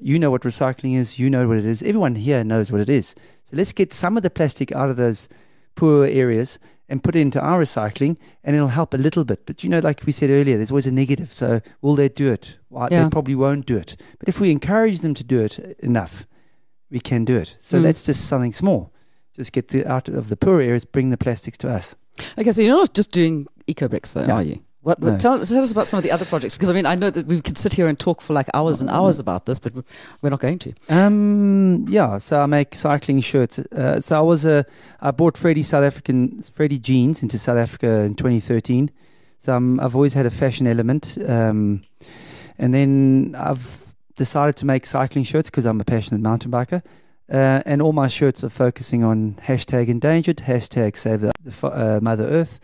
you 0.00 0.18
know 0.18 0.30
what 0.30 0.42
recycling 0.42 0.96
is, 0.96 1.18
you 1.18 1.30
know 1.30 1.46
what 1.48 1.58
it 1.58 1.64
is. 1.66 1.82
Everyone 1.82 2.14
here 2.16 2.42
knows 2.44 2.70
what 2.72 2.80
it 2.80 2.88
is. 2.90 3.14
So 3.44 3.56
let's 3.56 3.72
get 3.72 3.92
some 3.94 4.16
of 4.16 4.22
the 4.22 4.30
plastic 4.30 4.72
out 4.72 4.90
of 4.90 4.96
those 4.96 5.28
poor 5.74 6.06
areas 6.06 6.58
and 6.88 7.02
put 7.02 7.16
it 7.16 7.20
into 7.20 7.40
our 7.40 7.60
recycling, 7.62 8.16
and 8.44 8.54
it'll 8.54 8.68
help 8.68 8.94
a 8.94 8.98
little 8.98 9.24
bit. 9.24 9.44
But 9.46 9.64
you 9.64 9.70
know, 9.70 9.80
like 9.80 10.04
we 10.06 10.12
said 10.12 10.30
earlier, 10.30 10.56
there's 10.56 10.70
always 10.70 10.86
a 10.86 10.92
negative. 10.92 11.32
So 11.32 11.60
will 11.82 11.96
they 11.96 12.08
do 12.08 12.32
it? 12.32 12.56
Well, 12.70 12.88
Yeah. 12.90 13.04
They 13.04 13.10
probably 13.10 13.34
won't 13.34 13.66
do 13.66 13.76
it. 13.76 13.96
But 14.18 14.28
if 14.28 14.38
we 14.40 14.50
encourage 14.50 15.00
them 15.00 15.14
to 15.14 15.24
do 15.24 15.40
it 15.42 15.58
enough, 15.80 16.26
we 16.90 17.00
can 17.00 17.24
do 17.24 17.36
it. 17.36 17.56
So 17.60 17.78
Mm. 17.78 17.82
that's 17.82 18.04
just 18.04 18.26
something 18.26 18.52
small. 18.52 18.92
Just 19.34 19.52
get 19.52 19.68
the, 19.68 19.84
out 19.86 20.08
of 20.08 20.28
the 20.28 20.36
poor 20.36 20.60
areas, 20.60 20.84
bring 20.84 21.10
the 21.10 21.16
plastics 21.16 21.58
to 21.58 21.68
us. 21.68 21.94
Okay, 22.38 22.52
so 22.52 22.62
you're 22.62 22.76
not 22.76 22.94
just 22.94 23.10
doing 23.10 23.46
eco 23.66 23.88
bricks, 23.88 24.12
though, 24.14 24.24
No. 24.24 24.34
are 24.36 24.42
you? 24.42 24.60
What, 24.82 25.02
No. 25.02 25.18
tell, 25.18 25.44
tell 25.44 25.62
us 25.62 25.72
about 25.72 25.88
some 25.88 25.98
of 25.98 26.04
the 26.04 26.12
other 26.12 26.24
projects 26.24 26.54
because 26.54 26.70
I 26.70 26.72
mean 26.72 26.86
I 26.86 26.94
know 26.94 27.10
that 27.10 27.26
we 27.26 27.40
could 27.42 27.58
sit 27.58 27.72
here 27.74 27.88
and 27.88 27.98
talk 27.98 28.20
for 28.20 28.34
like 28.34 28.46
hours 28.54 28.80
and 28.80 28.88
hours 28.88 29.18
about 29.18 29.44
this, 29.44 29.58
but 29.58 29.72
we're 30.22 30.30
not 30.30 30.38
going 30.38 30.60
to. 30.60 30.72
Um, 30.88 31.86
yeah, 31.88 32.18
so 32.18 32.40
I 32.40 32.46
make 32.46 32.74
cycling 32.76 33.20
shirts. 33.20 33.58
Uh, 33.58 34.00
so 34.00 34.16
I 34.16 34.20
was 34.20 34.46
a, 34.46 34.64
I 35.00 35.10
bought 35.10 35.36
Freddy 35.36 35.64
South 35.64 35.82
African, 35.84 36.40
Freddy 36.42 36.78
jeans 36.78 37.20
into 37.20 37.36
South 37.36 37.58
Africa 37.58 37.88
in 38.02 38.14
2013. 38.14 38.90
So 39.38 39.54
um, 39.54 39.80
I've 39.80 39.96
always 39.96 40.14
had 40.14 40.24
a 40.24 40.30
fashion 40.30 40.68
element. 40.68 41.18
Um, 41.28 41.82
and 42.58 42.72
then 42.72 43.34
I've 43.36 43.85
decided 44.16 44.56
to 44.56 44.66
make 44.66 44.86
cycling 44.86 45.24
shirts 45.24 45.50
because 45.50 45.66
I'm 45.66 45.80
a 45.80 45.84
passionate 45.84 46.20
mountain 46.20 46.50
biker. 46.50 46.82
Uh, 47.30 47.60
and 47.66 47.82
all 47.82 47.92
my 47.92 48.08
shirts 48.08 48.44
are 48.44 48.48
focusing 48.48 49.02
on 49.02 49.34
hashtag 49.46 49.88
endangered, 49.88 50.38
hashtag 50.38 50.96
save 50.96 51.20
the, 51.20 51.32
the 51.44 51.66
uh, 51.66 52.00
Mother 52.00 52.24
Earth, 52.24 52.60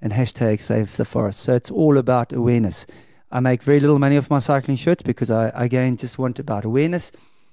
and 0.00 0.12
hashtag 0.12 0.60
save 0.60 0.96
the 0.96 1.04
forest. 1.04 1.40
So 1.40 1.54
it's 1.54 1.70
all 1.70 1.96
about 1.96 2.32
awareness. 2.32 2.86
I 3.30 3.40
make 3.40 3.62
very 3.62 3.78
little 3.78 4.00
money 4.00 4.16
off 4.16 4.28
my 4.28 4.40
cycling 4.40 4.76
shirts 4.76 5.02
because 5.02 5.30
I, 5.30 5.50
again, 5.54 5.96
just 5.96 6.18
want 6.18 6.40
about 6.40 6.64
awareness. 6.64 7.12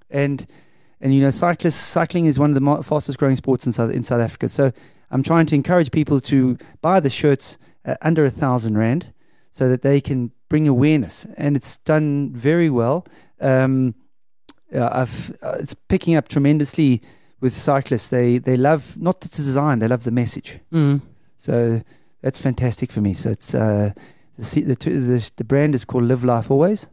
And, 0.09 0.45
and 0.99 1.13
you 1.13 1.21
know, 1.21 1.29
cyclists, 1.29 1.75
cycling 1.75 2.25
is 2.25 2.39
one 2.39 2.55
of 2.55 2.61
the 2.61 2.83
fastest 2.83 3.19
growing 3.19 3.35
sports 3.35 3.67
in 3.67 3.71
South, 3.71 3.91
in 3.91 4.01
South 4.01 4.21
Africa. 4.21 4.49
So 4.49 4.71
I'm 5.11 5.21
trying 5.21 5.45
to 5.47 5.55
encourage 5.55 5.91
people 5.91 6.19
to 6.21 6.57
buy 6.81 6.99
the 6.99 7.09
shirts 7.09 7.59
under 8.01 8.25
a 8.25 8.31
thousand 8.31 8.77
rand 8.77 9.13
so 9.51 9.69
that 9.69 9.83
they 9.83 10.01
can 10.01 10.31
bring 10.49 10.67
awareness. 10.67 11.27
And 11.37 11.55
it's 11.55 11.77
done 11.77 12.31
very 12.33 12.69
well. 12.69 13.05
Um, 13.39 13.95
uh, 14.73 14.89
I've, 14.91 15.31
uh, 15.41 15.57
it's 15.59 15.73
picking 15.73 16.15
up 16.15 16.27
tremendously 16.27 17.01
with 17.39 17.55
cyclists. 17.55 18.09
They, 18.09 18.37
they 18.37 18.57
love 18.57 18.97
not 18.97 19.21
the 19.21 19.29
design, 19.29 19.79
they 19.79 19.87
love 19.87 20.03
the 20.03 20.11
message. 20.11 20.59
Mm. 20.73 21.01
So 21.37 21.81
that's 22.21 22.41
fantastic 22.41 22.91
for 22.91 23.01
me. 23.01 23.13
So 23.13 23.29
it's 23.29 23.53
uh, 23.53 23.91
the, 24.37 24.61
the, 24.61 24.75
two- 24.75 24.99
the 24.99 25.31
the 25.37 25.43
brand 25.43 25.75
is 25.75 25.85
called 25.85 26.03
Live 26.05 26.23
Life 26.23 26.51
Always, 26.51 26.87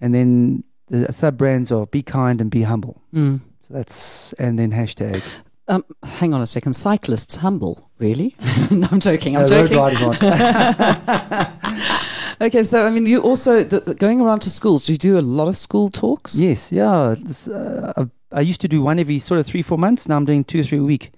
and 0.00 0.14
then 0.14 0.64
the 0.88 1.12
sub 1.12 1.36
brands 1.38 1.72
are 1.72 1.86
Be 1.86 2.02
Kind 2.02 2.40
and 2.40 2.50
Be 2.50 2.62
Humble. 2.62 3.00
Mm. 3.14 3.40
So 3.60 3.74
that's 3.74 4.32
and 4.34 4.58
then 4.58 4.70
hashtag. 4.72 5.22
Um, 5.68 5.84
hang 6.04 6.32
on 6.32 6.40
a 6.40 6.46
second. 6.46 6.74
Cyclists 6.74 7.36
humble, 7.36 7.90
really? 7.98 8.36
no, 8.70 8.86
I'm 8.90 9.00
joking. 9.00 9.36
I'm 9.36 9.50
road 9.50 9.70
joking. 9.70 10.12
Okay, 12.40 12.64
so 12.64 12.86
I 12.86 12.90
mean, 12.90 13.06
you 13.06 13.20
also 13.20 13.64
the, 13.64 13.80
the, 13.80 13.94
going 13.94 14.20
around 14.20 14.40
to 14.40 14.50
schools. 14.50 14.86
Do 14.86 14.92
you 14.92 14.98
do 14.98 15.18
a 15.18 15.20
lot 15.20 15.48
of 15.48 15.56
school 15.56 15.88
talks? 15.88 16.34
yes, 16.34 16.70
yeah. 16.70 17.14
Uh, 17.50 17.92
I, 17.96 18.38
I 18.38 18.40
used 18.40 18.60
to 18.60 18.68
do 18.68 18.82
one 18.82 18.98
every 18.98 19.18
sort 19.18 19.40
of 19.40 19.46
three 19.46 19.62
four 19.62 19.78
months. 19.78 20.08
Now 20.08 20.16
I'm 20.16 20.24
doing 20.24 20.44
two 20.44 20.60
or 20.60 20.62
three 20.62 20.78
a 20.78 20.82
week. 20.82 21.12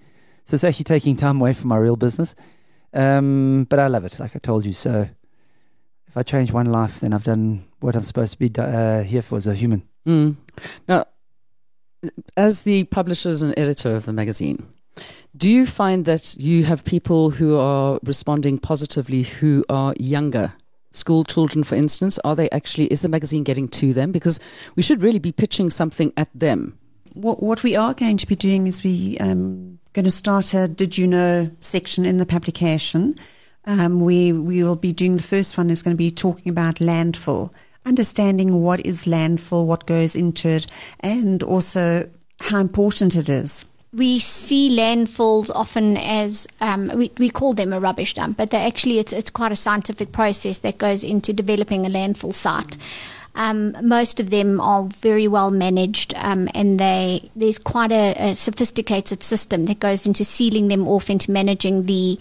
So 0.44 0.54
it's 0.54 0.64
actually 0.64 0.84
taking 0.84 1.16
time 1.16 1.40
away 1.40 1.52
from 1.52 1.68
my 1.68 1.76
real 1.76 1.96
business. 1.96 2.34
Um, 2.94 3.66
but 3.68 3.78
I 3.78 3.88
love 3.88 4.04
it, 4.04 4.18
like 4.18 4.34
I 4.34 4.38
told 4.38 4.64
you. 4.64 4.72
So 4.72 5.08
if 6.06 6.16
I 6.16 6.22
change 6.22 6.52
one 6.52 6.66
life, 6.72 7.00
then 7.00 7.12
I've 7.12 7.24
done 7.24 7.64
what 7.80 7.96
I'm 7.96 8.02
supposed 8.02 8.32
to 8.32 8.38
be 8.38 8.50
uh, 8.58 9.02
here 9.02 9.22
for 9.22 9.36
as 9.36 9.46
a 9.46 9.54
human. 9.54 9.82
Mm. 10.06 10.36
Now, 10.88 11.06
as 12.36 12.62
the 12.62 12.84
publishers 12.84 13.42
and 13.42 13.52
editor 13.58 13.94
of 13.94 14.06
the 14.06 14.12
magazine, 14.12 14.66
do 15.36 15.50
you 15.50 15.66
find 15.66 16.04
that 16.06 16.36
you 16.38 16.64
have 16.64 16.84
people 16.84 17.30
who 17.30 17.58
are 17.58 17.98
responding 18.02 18.58
positively 18.58 19.24
who 19.24 19.64
are 19.68 19.94
younger? 19.98 20.54
School 20.90 21.24
children, 21.24 21.64
for 21.64 21.74
instance, 21.74 22.18
are 22.24 22.34
they 22.34 22.48
actually, 22.50 22.86
is 22.86 23.02
the 23.02 23.08
magazine 23.08 23.44
getting 23.44 23.68
to 23.68 23.92
them? 23.92 24.10
Because 24.10 24.40
we 24.74 24.82
should 24.82 25.02
really 25.02 25.18
be 25.18 25.32
pitching 25.32 25.70
something 25.70 26.12
at 26.16 26.28
them. 26.34 26.78
What, 27.12 27.42
what 27.42 27.62
we 27.62 27.76
are 27.76 27.94
going 27.94 28.16
to 28.16 28.26
be 28.26 28.36
doing 28.36 28.66
is 28.66 28.82
we 28.82 29.18
um, 29.18 29.78
going 29.92 30.04
to 30.04 30.10
start 30.10 30.54
a 30.54 30.68
Did 30.68 30.96
You 30.96 31.06
Know 31.06 31.50
section 31.60 32.04
in 32.04 32.18
the 32.18 32.26
publication. 32.26 33.14
Um, 33.64 34.00
we 34.00 34.32
we 34.32 34.62
will 34.62 34.76
be 34.76 34.92
doing 34.92 35.16
the 35.16 35.22
first 35.22 35.58
one 35.58 35.68
is 35.68 35.82
going 35.82 35.94
to 35.94 35.98
be 35.98 36.10
talking 36.10 36.48
about 36.48 36.76
landfill, 36.76 37.52
understanding 37.84 38.62
what 38.62 38.86
is 38.86 39.04
landfill, 39.04 39.66
what 39.66 39.86
goes 39.86 40.16
into 40.16 40.48
it, 40.48 40.66
and 41.00 41.42
also 41.42 42.08
how 42.40 42.60
important 42.60 43.14
it 43.14 43.28
is. 43.28 43.66
We 43.98 44.18
see 44.18 44.74
landfills 44.76 45.50
often 45.54 45.96
as 45.96 46.46
um, 46.60 46.90
we, 46.94 47.10
we 47.18 47.28
call 47.28 47.52
them 47.52 47.72
a 47.72 47.80
rubbish 47.80 48.14
dump, 48.14 48.36
but 48.36 48.50
they 48.50 48.64
actually 48.64 48.98
it's 48.98 49.12
it's 49.12 49.30
quite 49.30 49.52
a 49.52 49.56
scientific 49.56 50.12
process 50.12 50.58
that 50.58 50.78
goes 50.78 51.04
into 51.04 51.32
developing 51.32 51.84
a 51.84 51.90
landfill 51.90 52.32
site. 52.32 52.78
Um, 53.34 53.76
most 53.86 54.18
of 54.20 54.30
them 54.30 54.60
are 54.60 54.84
very 54.84 55.28
well 55.28 55.50
managed, 55.50 56.14
um, 56.16 56.48
and 56.54 56.80
they 56.80 57.30
there's 57.36 57.58
quite 57.58 57.92
a, 57.92 58.14
a 58.30 58.34
sophisticated 58.34 59.22
system 59.22 59.66
that 59.66 59.80
goes 59.80 60.06
into 60.06 60.24
sealing 60.24 60.68
them 60.68 60.88
off, 60.88 61.10
into 61.10 61.30
managing 61.30 61.86
the 61.86 62.18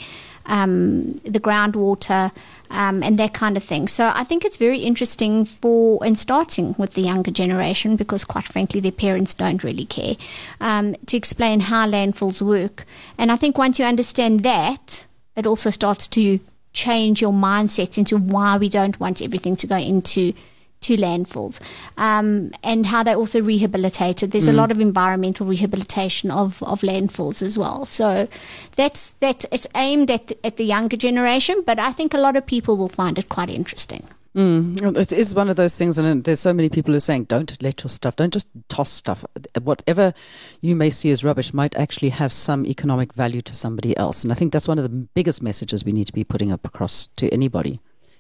um, 0.48 1.14
the 1.24 1.40
groundwater 1.40 2.32
um, 2.70 3.04
and 3.04 3.18
that 3.20 3.34
kind 3.34 3.56
of 3.56 3.64
thing. 3.64 3.88
So 3.88 4.12
I 4.14 4.24
think 4.24 4.44
it's 4.44 4.58
very 4.58 4.80
interesting 4.80 5.46
for 5.46 6.04
and 6.04 6.18
starting 6.18 6.76
with 6.78 6.94
the 6.94 7.02
younger 7.02 7.32
generation 7.32 7.96
because, 7.96 8.26
quite 8.26 8.46
frankly, 8.46 8.80
their 8.80 8.92
parents 8.92 9.34
don't 9.34 9.64
really 9.64 9.86
care 9.86 10.16
um, 10.60 10.96
to 11.06 11.18
explain 11.18 11.62
how 11.62 11.88
landfills 11.88 12.42
work. 12.42 12.86
And 13.18 13.32
I 13.32 13.36
think 13.36 13.58
once 13.58 13.80
you 13.80 13.86
understand 13.86 14.42
that, 14.42 15.06
it 15.36 15.46
also 15.46 15.70
starts 15.70 16.08
to 16.08 16.40
change 16.74 17.22
your 17.22 17.32
mindset 17.32 17.98
into 17.98 18.18
why 18.18 18.58
we 18.58 18.70
don't 18.70 19.00
want 19.00 19.22
everything 19.22 19.56
to 19.56 19.68
go 19.68 19.78
into 19.78 20.34
to 20.82 20.96
landfills 20.98 21.60
um, 21.98 22.52
and 22.64 22.86
how 22.86 23.04
they 23.04 23.16
also 23.16 23.42
rehabilitated. 23.42 24.32
There's 24.32 24.48
a 24.48 24.54
lot 24.54 24.72
of 24.72 24.80
environmental 24.80 25.46
rehabilitation 25.46 26.32
of, 26.32 26.62
of 26.64 26.82
landfills 26.82 27.42
as 27.42 27.58
well. 27.58 27.86
So 27.86 28.28
that's 28.76 29.12
that. 29.20 29.46
It's 29.52 29.68
aimed 29.76 30.12
at 30.12 30.34
at 30.44 30.58
the 30.58 30.66
younger 30.66 30.98
generation, 30.98 31.64
but 31.66 31.80
I 31.80 31.92
think 31.92 32.14
a 32.14 32.18
lot 32.18 32.36
of 32.36 32.46
people 32.46 32.78
will 32.78 32.90
find 32.90 33.18
it 33.18 33.30
quite 33.30 33.50
interesting. 33.50 34.08
Mm, 34.36 34.96
it 34.96 35.12
is 35.12 35.34
one 35.34 35.50
of 35.50 35.56
those 35.56 35.76
things, 35.76 35.98
and 35.98 36.24
there's 36.24 36.40
so 36.40 36.54
many 36.54 36.70
people 36.70 36.92
who 36.92 36.98
are 36.98 37.00
saying, 37.00 37.24
"Don't 37.24 37.60
let 37.60 37.82
your 37.82 37.90
stuff, 37.90 38.16
don't 38.16 38.32
just 38.32 38.48
toss 38.70 38.92
stuff. 38.92 39.26
Whatever 39.60 40.14
you 40.62 40.76
may 40.76 40.92
see 40.92 41.10
as 41.10 41.24
rubbish 41.24 41.56
might 41.56 41.76
actually 41.76 42.10
have 42.10 42.32
some 42.32 42.64
economic 42.68 43.14
value 43.14 43.42
to 43.42 43.56
somebody 43.56 43.98
else." 43.98 44.24
And 44.24 44.32
I 44.32 44.36
think 44.36 44.54
that's 44.54 44.68
one 44.68 44.78
of 44.78 44.84
the 44.84 44.90
biggest 44.90 45.42
messages 45.42 45.84
we 45.84 45.92
need 45.92 46.06
to 46.06 46.14
be 46.14 46.24
putting 46.24 46.52
up 46.52 46.66
across 46.66 47.08
to 47.16 47.28
anybody. 47.30 47.80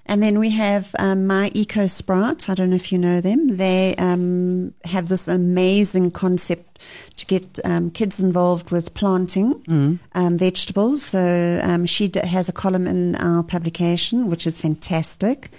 And 0.09 0.23
then 0.23 0.39
we 0.39 0.49
have 0.51 0.95
um, 0.99 1.27
My 1.27 1.51
Eco 1.53 1.85
Sprout. 1.87 2.47
I 2.49 2.53
don't 2.55 2.69
know 2.69 2.77
if 2.77 2.91
you 2.93 2.97
know 2.97 3.19
them. 3.19 3.57
They 3.57 3.93
um, 3.97 4.73
have 4.85 5.09
this 5.09 5.27
amazing 5.27 6.11
concept 6.11 6.79
to 7.17 7.25
get 7.25 7.59
um, 7.65 7.91
kids 7.91 8.19
involved 8.21 8.71
with 8.71 8.93
planting 8.93 9.61
um, 10.13 10.37
vegetables. 10.37 11.03
So 11.03 11.59
um, 11.61 11.85
she 11.85 12.07
d- 12.07 12.25
has 12.25 12.47
a 12.47 12.53
column 12.53 12.87
in 12.87 13.15
our 13.15 13.43
publication, 13.43 14.27
which 14.29 14.47
is 14.47 14.61
fantastic. 14.61 15.49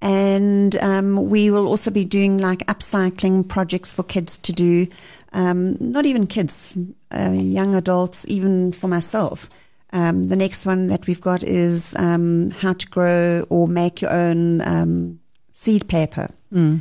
And 0.00 0.74
um, 0.76 1.30
we 1.30 1.50
will 1.52 1.68
also 1.68 1.92
be 1.92 2.04
doing 2.04 2.38
like 2.38 2.66
upcycling 2.66 3.46
projects 3.46 3.92
for 3.92 4.02
kids 4.02 4.36
to 4.38 4.52
do. 4.52 4.88
Um, 5.32 5.76
not 5.78 6.06
even 6.06 6.26
kids, 6.26 6.76
uh, 7.12 7.30
young 7.30 7.76
adults, 7.76 8.24
even 8.26 8.72
for 8.72 8.88
myself. 8.88 9.48
Um, 9.92 10.24
the 10.24 10.36
next 10.36 10.64
one 10.64 10.86
that 10.88 11.06
we've 11.06 11.20
got 11.20 11.42
is 11.42 11.94
um, 11.96 12.50
how 12.50 12.72
to 12.72 12.86
grow 12.86 13.44
or 13.50 13.68
make 13.68 14.00
your 14.00 14.10
own 14.12 14.62
um, 14.62 15.20
seed 15.52 15.86
paper, 15.88 16.30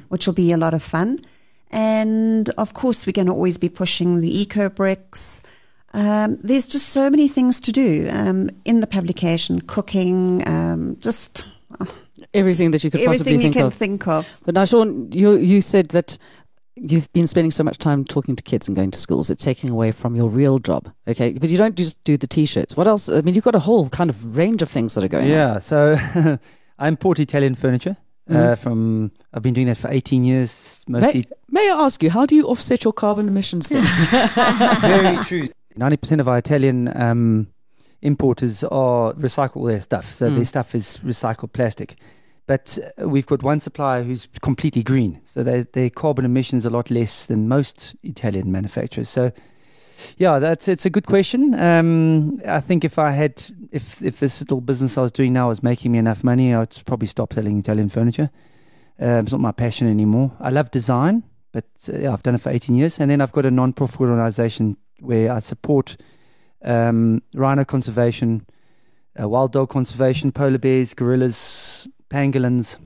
which 0.10 0.28
will 0.28 0.34
be 0.34 0.52
a 0.52 0.58
lot 0.58 0.74
of 0.74 0.82
fun. 0.84 1.20
And 1.72 2.50
of 2.58 2.74
course, 2.74 3.06
we're 3.06 3.14
going 3.14 3.28
to 3.28 3.34
always 3.34 3.58
be 3.58 3.70
pushing 3.70 4.22
the 4.22 4.42
eco 4.42 4.70
bricks. 4.70 5.42
Um, 5.94 6.38
there's 6.42 6.68
just 6.68 6.90
so 6.90 7.10
many 7.10 7.28
things 7.28 7.60
to 7.62 7.72
do 7.72 8.10
um, 8.12 8.50
in 8.66 8.80
the 8.80 8.88
publication, 8.88 9.62
cooking, 9.62 10.48
um, 10.48 10.98
just 11.00 11.46
Everything 12.34 12.72
that 12.72 12.84
you 12.84 12.92
could 12.92 13.04
possibly 13.06 13.34
everything 13.34 13.42
you 13.42 13.44
think 13.46 13.56
can 13.56 13.66
of. 13.66 13.74
think 13.74 14.08
of. 14.08 14.28
But 14.46 14.56
now, 14.56 14.66
Sean, 14.66 15.12
you 15.12 15.36
you 15.36 15.60
said 15.60 15.90
that 15.90 16.18
you've 16.76 17.12
been 17.14 17.28
spending 17.28 17.52
so 17.52 17.64
much 17.64 17.78
time 17.78 18.04
talking 18.06 18.36
to 18.36 18.44
kids 18.44 18.68
and 18.68 18.76
going 18.76 18.92
to 18.92 19.00
schools. 19.00 19.30
It's 19.30 19.44
taking 19.44 19.70
away 19.70 19.92
from 19.92 20.16
your 20.16 20.30
real 20.30 20.60
job. 20.60 20.92
Okay, 21.08 21.34
but 21.34 21.50
you 21.50 21.58
don't 21.58 21.76
just 21.76 22.02
do 22.04 22.18
the 22.18 22.28
t-shirts. 22.28 22.76
What 22.78 22.88
else? 22.88 23.10
I 23.10 23.22
mean, 23.22 23.36
you've 23.36 23.44
got 23.44 23.56
a 23.56 23.60
whole 23.60 23.90
kind 23.90 24.10
of 24.10 24.36
range 24.38 24.62
of 24.62 24.70
things 24.70 24.96
that 24.96 25.04
are 25.04 25.08
going 25.10 25.26
on. 25.26 25.30
Yeah, 25.32 25.60
so 25.60 25.96
I 26.80 26.88
import 26.88 27.20
Italian 27.20 27.56
furniture 27.56 27.98
uh, 28.30 28.56
from. 28.56 29.12
I've 29.34 29.42
been 29.44 29.54
doing 29.54 29.68
that 29.68 29.78
for 29.78 29.90
18 29.90 30.24
years, 30.24 30.82
mostly 30.88 31.28
May 31.50 31.70
I 31.70 31.74
ask 31.86 32.02
you, 32.02 32.10
how 32.10 32.26
do 32.26 32.36
you 32.36 32.48
offset 32.48 32.84
your 32.84 32.94
carbon 32.94 33.28
emissions 33.28 33.68
then? 33.70 33.84
very 34.82 35.18
true. 35.26 35.50
Ninety 35.76 35.98
percent 35.98 36.22
of 36.22 36.28
our 36.28 36.38
Italian 36.38 36.96
um, 36.98 37.48
importers 38.02 38.64
are 38.64 39.14
recycle 39.14 39.68
their 39.68 39.82
stuff, 39.82 40.12
so 40.14 40.30
Mm. 40.30 40.36
their 40.36 40.46
stuff 40.46 40.76
is 40.76 41.00
recycled 41.04 41.54
plastic. 41.54 41.96
But 42.48 42.78
uh, 43.02 43.08
we've 43.08 43.26
got 43.26 43.44
one 43.44 43.60
supplier 43.60 44.04
who's 44.04 44.28
completely 44.42 44.84
green, 44.84 45.22
so 45.24 45.44
their 45.44 45.64
their 45.64 45.90
carbon 45.90 46.26
emissions 46.26 46.66
are 46.66 46.70
a 46.70 46.74
lot 46.74 46.92
less 46.92 47.26
than 47.28 47.48
most 47.48 47.96
Italian 48.04 48.52
manufacturers. 48.52 49.10
So, 49.10 49.32
yeah, 50.18 50.40
that's 50.40 50.68
it's 50.68 50.86
a 50.86 50.90
good 50.90 51.06
question. 51.06 51.54
Um, 51.60 52.42
I 52.46 52.60
think 52.60 52.84
if 52.84 52.98
I 53.00 53.12
had 53.12 53.44
if 53.72 54.02
if 54.02 54.20
this 54.20 54.42
little 54.42 54.62
business 54.62 54.98
I 54.98 55.02
was 55.02 55.12
doing 55.12 55.34
now 55.34 55.50
was 55.50 55.64
making 55.64 55.92
me 55.92 56.00
enough 56.00 56.24
money, 56.24 56.54
I'd 56.54 56.76
probably 56.86 57.08
stop 57.08 57.34
selling 57.34 57.60
Italian 57.60 57.90
furniture. 57.90 58.30
Um, 59.00 59.24
it's 59.24 59.32
not 59.32 59.42
my 59.42 59.52
passion 59.52 59.88
anymore. 59.88 60.32
I 60.40 60.50
love 60.50 60.70
design, 60.70 61.24
but 61.52 61.66
uh, 61.90 61.98
yeah, 61.98 62.14
I've 62.14 62.24
done 62.24 62.36
it 62.36 62.42
for 62.42 62.52
18 62.52 62.76
years. 62.76 63.00
And 63.00 63.10
then 63.10 63.20
I've 63.20 63.32
got 63.32 63.46
a 63.48 63.52
non-profit 63.52 64.00
organization 64.00 64.78
where 65.00 65.32
I 65.32 65.40
support 65.40 65.98
um, 66.64 67.24
rhino 67.34 67.66
conservation, 67.66 68.46
uh, 69.20 69.28
wild 69.28 69.54
dog 69.54 69.70
conservation, 69.70 70.32
polar 70.32 70.60
bears, 70.60 70.94
gorillas, 70.94 71.88
pangolins, 72.12 72.78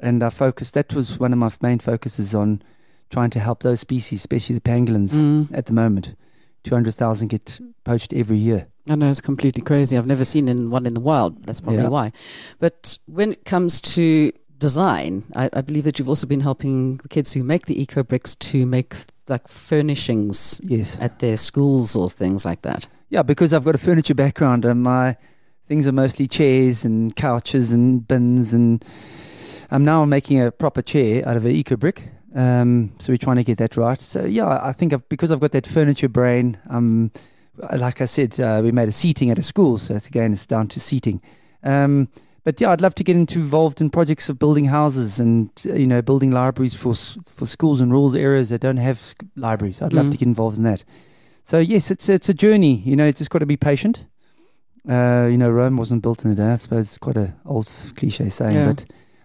and 0.00 0.22
I 0.22 0.30
focus. 0.30 0.70
That 0.72 0.94
was 0.94 1.18
one 1.18 1.32
of 1.32 1.38
my 1.38 1.50
main 1.60 1.78
focuses 1.78 2.34
on 2.34 2.62
trying 3.10 3.30
to 3.30 3.40
help 3.40 3.62
those 3.62 3.80
species, 3.80 4.20
especially 4.20 4.54
the 4.54 4.60
pangolins. 4.60 5.12
Mm. 5.14 5.48
At 5.52 5.66
the 5.66 5.72
moment, 5.72 6.14
200,000 6.64 7.28
get 7.28 7.58
poached 7.84 8.12
every 8.12 8.36
year. 8.38 8.66
I 8.88 8.94
know 8.94 9.10
it's 9.10 9.20
completely 9.20 9.62
crazy. 9.62 9.96
I've 9.98 10.06
never 10.06 10.24
seen 10.24 10.48
in 10.48 10.70
one 10.70 10.86
in 10.86 10.94
the 10.94 11.00
wild. 11.00 11.44
That's 11.44 11.60
probably 11.60 11.82
Yeah. 11.82 11.88
why. 11.88 12.12
But 12.58 12.96
when 13.06 13.32
it 13.32 13.44
comes 13.44 13.80
to 13.80 14.32
design, 14.58 15.24
I, 15.36 15.50
I 15.52 15.60
believe 15.60 15.84
that 15.84 15.98
you've 15.98 16.08
also 16.08 16.26
been 16.26 16.40
helping 16.40 16.96
the 16.98 17.08
kids 17.08 17.32
who 17.32 17.42
make 17.42 17.66
the 17.66 17.80
eco 17.80 18.02
bricks 18.02 18.34
to 18.36 18.64
make 18.66 18.94
like 19.28 19.46
furnishings 19.48 20.60
Yes. 20.64 20.96
at 21.00 21.18
their 21.18 21.36
schools 21.36 21.94
or 21.96 22.08
things 22.10 22.44
like 22.44 22.62
that. 22.62 22.86
Yeah, 23.10 23.22
because 23.22 23.52
I've 23.52 23.64
got 23.64 23.74
a 23.74 23.78
furniture 23.78 24.14
background 24.14 24.64
and 24.64 24.82
my 24.82 25.16
things 25.68 25.86
are 25.86 25.92
mostly 25.92 26.26
chairs 26.26 26.84
and 26.84 27.14
couches 27.14 27.70
and 27.72 28.06
bins 28.08 28.52
and 28.52 28.84
I'm 29.70 29.84
now 29.84 30.04
making 30.06 30.40
a 30.40 30.50
proper 30.50 30.80
chair 30.82 31.28
out 31.28 31.36
of 31.36 31.44
an 31.44 31.52
eco 31.52 31.76
brick. 31.76 32.08
Um, 32.34 32.92
so 32.98 33.12
we're 33.12 33.18
trying 33.18 33.36
to 33.36 33.44
get 33.44 33.58
that 33.58 33.76
right. 33.76 34.00
So 34.00 34.24
yeah, 34.24 34.46
I 34.62 34.72
think 34.72 34.92
I've, 34.92 35.06
because 35.08 35.30
I've 35.30 35.40
got 35.40 35.52
that 35.52 35.66
furniture 35.66 36.08
brain, 36.08 36.56
um, 36.70 37.10
like 37.76 38.00
I 38.00 38.06
said, 38.06 38.38
uh, 38.40 38.60
we 38.64 38.72
made 38.72 38.88
a 38.88 38.92
seating 38.92 39.30
at 39.30 39.38
a 39.38 39.42
school. 39.42 39.76
So 39.78 39.94
again, 39.96 40.32
it's 40.32 40.46
down 40.46 40.68
to 40.68 40.80
seating. 40.80 41.20
Um, 41.62 42.08
but 42.44 42.58
yeah, 42.60 42.70
I'd 42.70 42.80
love 42.80 42.94
to 42.94 43.04
get 43.04 43.16
into 43.16 43.40
involved 43.40 43.80
in 43.80 43.90
projects 43.90 44.28
of 44.30 44.38
building 44.38 44.64
houses 44.64 45.18
and 45.18 45.50
uh, 45.66 45.74
you 45.74 45.86
know 45.86 46.00
building 46.00 46.30
libraries 46.30 46.72
for 46.74 46.94
for 46.94 47.44
schools 47.44 47.80
in 47.80 47.90
rural 47.90 48.16
areas 48.16 48.48
that 48.48 48.60
don't 48.62 48.78
have 48.78 49.14
libraries. 49.36 49.82
I'd 49.82 49.92
love 49.92 50.06
Mm. 50.06 50.12
to 50.12 50.16
get 50.16 50.28
involved 50.28 50.56
in 50.56 50.62
that. 50.64 50.82
So 51.42 51.58
yes, 51.58 51.90
it's 51.90 52.08
it's 52.08 52.28
a 52.30 52.34
journey. 52.34 52.76
You 52.86 52.96
know, 52.96 53.06
it's 53.06 53.18
just 53.18 53.30
got 53.30 53.40
to 53.40 53.46
be 53.46 53.56
patient. 53.58 54.06
Uh, 54.88 55.26
you 55.30 55.38
know, 55.38 55.50
Rome 55.50 55.76
wasn't 55.76 56.02
built 56.02 56.24
in 56.24 56.30
a 56.30 56.34
day. 56.34 56.52
I 56.52 56.56
suppose 56.56 56.86
it's 56.88 56.98
quite 56.98 57.16
an 57.16 57.34
old 57.46 57.70
cliche 57.96 58.28
saying, 58.30 58.54
Yeah. 58.56 58.66
but 58.66 58.84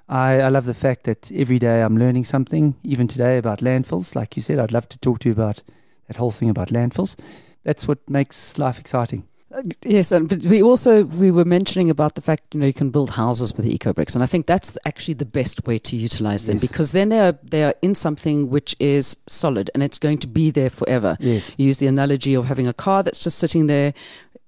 I, 0.10 0.42
I 0.42 0.50
love 0.50 0.66
the 0.66 0.74
fact 0.74 1.04
that 1.06 1.32
every 1.32 1.60
day 1.60 1.82
I'm 1.82 1.98
learning 1.98 2.26
something. 2.26 2.76
Even 2.84 3.08
today 3.08 3.38
about 3.38 3.60
landfills, 3.60 4.16
like 4.16 4.36
you 4.36 4.42
said, 4.42 4.60
I'd 4.60 4.72
love 4.74 4.90
to 4.90 5.00
talk 5.00 5.20
to 5.20 5.30
you 5.30 5.34
about 5.34 5.64
that 6.08 6.18
whole 6.18 6.32
thing 6.32 6.50
about 6.50 6.70
landfills. 6.70 7.16
That's 7.64 7.88
what 7.88 7.98
makes 8.10 8.58
life 8.58 8.80
exciting. 8.80 9.24
Uh, 9.56 9.62
Yes, 9.86 10.12
and 10.12 10.28
but 10.28 10.42
we 10.42 10.64
also 10.64 11.04
we 11.04 11.30
were 11.30 11.46
mentioning 11.46 11.90
about 11.92 12.16
the 12.16 12.22
fact 12.22 12.56
you 12.56 12.60
know 12.60 12.66
you 12.66 12.74
can 12.74 12.90
build 12.90 13.12
houses 13.12 13.54
with 13.56 13.68
eco 13.68 13.94
bricks, 13.94 14.16
and 14.16 14.24
I 14.24 14.26
think 14.26 14.48
that's 14.48 14.76
actually 14.86 15.14
the 15.14 15.26
best 15.26 15.68
way 15.68 15.78
to 15.80 15.96
utilize 15.96 16.48
them 16.48 16.56
Yes. 16.56 16.62
because 16.68 16.92
then 16.92 17.10
they 17.10 17.20
are 17.20 17.38
they 17.44 17.64
are 17.64 17.76
in 17.84 17.94
something 17.96 18.50
which 18.50 18.76
is 18.80 19.16
solid 19.28 19.70
and 19.76 19.84
it's 19.84 20.00
going 20.00 20.18
to 20.20 20.28
be 20.28 20.50
there 20.52 20.72
forever. 20.72 21.16
Yes, 21.20 21.52
You 21.58 21.68
use 21.68 21.78
the 21.78 21.86
analogy 21.88 22.34
of 22.36 22.46
having 22.46 22.68
a 22.68 22.74
car 22.74 23.04
that's 23.04 23.24
just 23.24 23.38
sitting 23.38 23.68
there. 23.68 23.94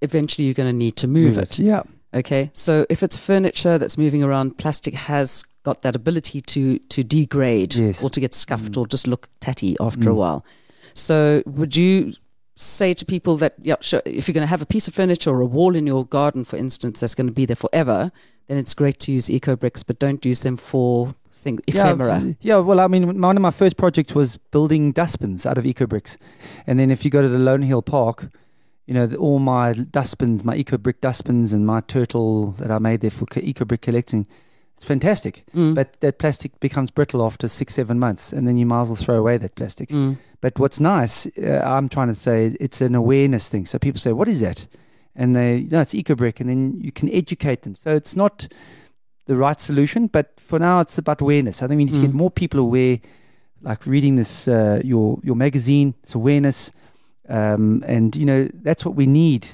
Eventually, 0.02 0.46
you're 0.46 0.54
going 0.54 0.70
to 0.72 0.78
need 0.78 0.96
to 0.98 1.08
move, 1.08 1.38
it. 1.38 1.58
Yeah, 1.60 1.84
Okay, 2.14 2.50
so 2.54 2.86
if 2.90 3.04
it's 3.04 3.18
furniture 3.18 3.78
that's 3.78 3.98
moving 3.98 4.24
around, 4.24 4.58
plastic 4.58 4.94
has 4.94 5.44
got 5.64 5.82
that 5.82 5.96
ability 5.96 6.42
to 6.42 6.78
to 6.80 7.04
degrade 7.04 7.76
Yes. 7.76 8.04
or 8.04 8.10
to 8.12 8.20
get 8.20 8.34
scuffed 8.34 8.72
Mm. 8.74 8.78
or 8.78 8.88
just 8.88 9.06
look 9.08 9.28
tatty 9.42 9.76
after 9.80 10.10
a 10.12 10.14
Mm. 10.14 10.18
while. 10.18 10.46
So 10.94 11.44
would 11.46 11.76
you 11.76 12.14
say 12.56 12.94
to 12.94 13.04
people 13.06 13.36
that 13.38 13.56
yeah, 13.62 13.76
sure, 13.82 14.02
if 14.06 14.28
you're 14.28 14.34
going 14.34 14.44
to 14.48 14.56
have 14.56 14.62
a 14.62 14.66
piece 14.66 14.88
of 14.88 14.94
furniture 14.94 15.32
or 15.32 15.42
a 15.42 15.46
wall 15.46 15.76
in 15.76 15.86
your 15.88 16.06
garden, 16.06 16.44
for 16.46 16.56
instance, 16.56 17.00
that's 17.02 17.16
going 17.16 17.28
to 17.28 17.34
be 17.34 17.46
there 17.46 17.56
forever, 17.58 18.12
then 18.48 18.58
it's 18.58 18.74
great 18.74 19.00
to 19.02 19.12
use 19.12 19.30
eco 19.30 19.56
bricks, 19.58 19.84
but 19.84 20.00
don't 20.00 20.24
use 20.24 20.42
them 20.42 20.56
for 20.56 21.16
things 21.32 21.60
ephemera. 21.68 22.22
Yeah, 22.24 22.34
yeah, 22.42 22.58
well, 22.60 22.80
I 22.80 22.88
mean, 22.88 23.20
one 23.22 23.36
of 23.36 23.42
my 23.42 23.52
first 23.52 23.76
projects 23.76 24.16
was 24.16 24.38
building 24.52 24.94
dustbins 24.94 25.46
out 25.46 25.58
of 25.58 25.66
eco 25.66 25.86
bricks, 25.86 26.18
and 26.66 26.80
then 26.80 26.92
if 26.92 27.04
you 27.04 27.12
go 27.12 27.22
to 27.22 27.28
the 27.30 27.40
Lone 27.40 27.64
Hill 27.64 27.82
Park, 27.82 28.30
you 28.86 28.94
know, 28.94 29.08
the, 29.08 29.18
all 29.18 29.40
my 29.40 29.74
dustbins, 29.74 30.44
my 30.44 30.56
eco 30.56 30.78
brick 30.78 31.02
dustbins, 31.02 31.52
and 31.54 31.66
my 31.66 31.82
turtle 31.82 32.52
that 32.60 32.72
I 32.72 32.80
made 32.80 33.02
there 33.02 33.12
for 33.12 33.26
eco 33.40 33.66
brick 33.66 33.82
collecting, 33.82 34.28
it's 34.76 34.84
fantastic. 34.86 35.44
Mm. 35.56 35.74
But 35.74 36.00
that 36.02 36.20
plastic 36.20 36.60
becomes 36.60 36.92
brittle 36.92 37.24
after 37.26 37.48
six, 37.48 37.74
seven 37.74 37.98
months, 37.98 38.34
and 38.34 38.48
then 38.48 38.58
you 38.58 38.66
might 38.66 38.82
as 38.82 38.88
well 38.90 38.96
throw 38.98 39.18
away 39.18 39.38
that 39.38 39.56
plastic. 39.56 39.90
Mm. 39.90 40.18
But 40.42 40.60
what's 40.60 40.80
nice, 40.80 41.26
uh, 41.42 41.62
I'm 41.64 41.90
trying 41.90 42.10
to 42.10 42.16
say, 42.16 42.56
it's 42.60 42.82
an 42.82 42.94
awareness 42.96 43.50
thing. 43.50 43.66
So 43.66 43.80
people 43.80 44.00
say, 44.00 44.12
"What 44.12 44.28
is 44.28 44.42
that?" 44.42 44.68
And 45.16 45.36
they, 45.36 45.64
no, 45.72 45.80
it's 45.82 45.94
eco 45.96 46.14
brick, 46.16 46.40
and 46.42 46.50
then 46.50 46.80
you 46.82 46.92
can 46.92 47.10
educate 47.10 47.62
them. 47.64 47.76
So 47.76 47.96
it's 47.96 48.16
not 48.18 48.48
the 49.28 49.36
right 49.38 49.60
solution, 49.60 50.08
but 50.08 50.40
for 50.40 50.60
now, 50.60 50.82
it's 50.82 50.98
about 50.98 51.22
awareness. 51.22 51.64
I 51.64 51.68
think 51.68 51.78
we 51.78 51.86
need 51.86 51.94
to 51.94 52.02
get 52.02 52.12
Mm. 52.12 52.16
more 52.16 52.30
people 52.32 52.60
aware, 52.60 53.00
like 53.62 53.86
reading 53.88 54.18
this 54.18 54.48
uh, 54.48 54.82
your 54.84 55.20
your 55.24 55.36
magazine. 55.36 55.96
It's 56.04 56.14
awareness, 56.14 56.72
um, 57.30 57.84
and 57.88 58.16
you 58.16 58.26
know 58.26 58.50
that's 58.64 58.86
what 58.86 58.96
we 58.96 59.06
need 59.08 59.48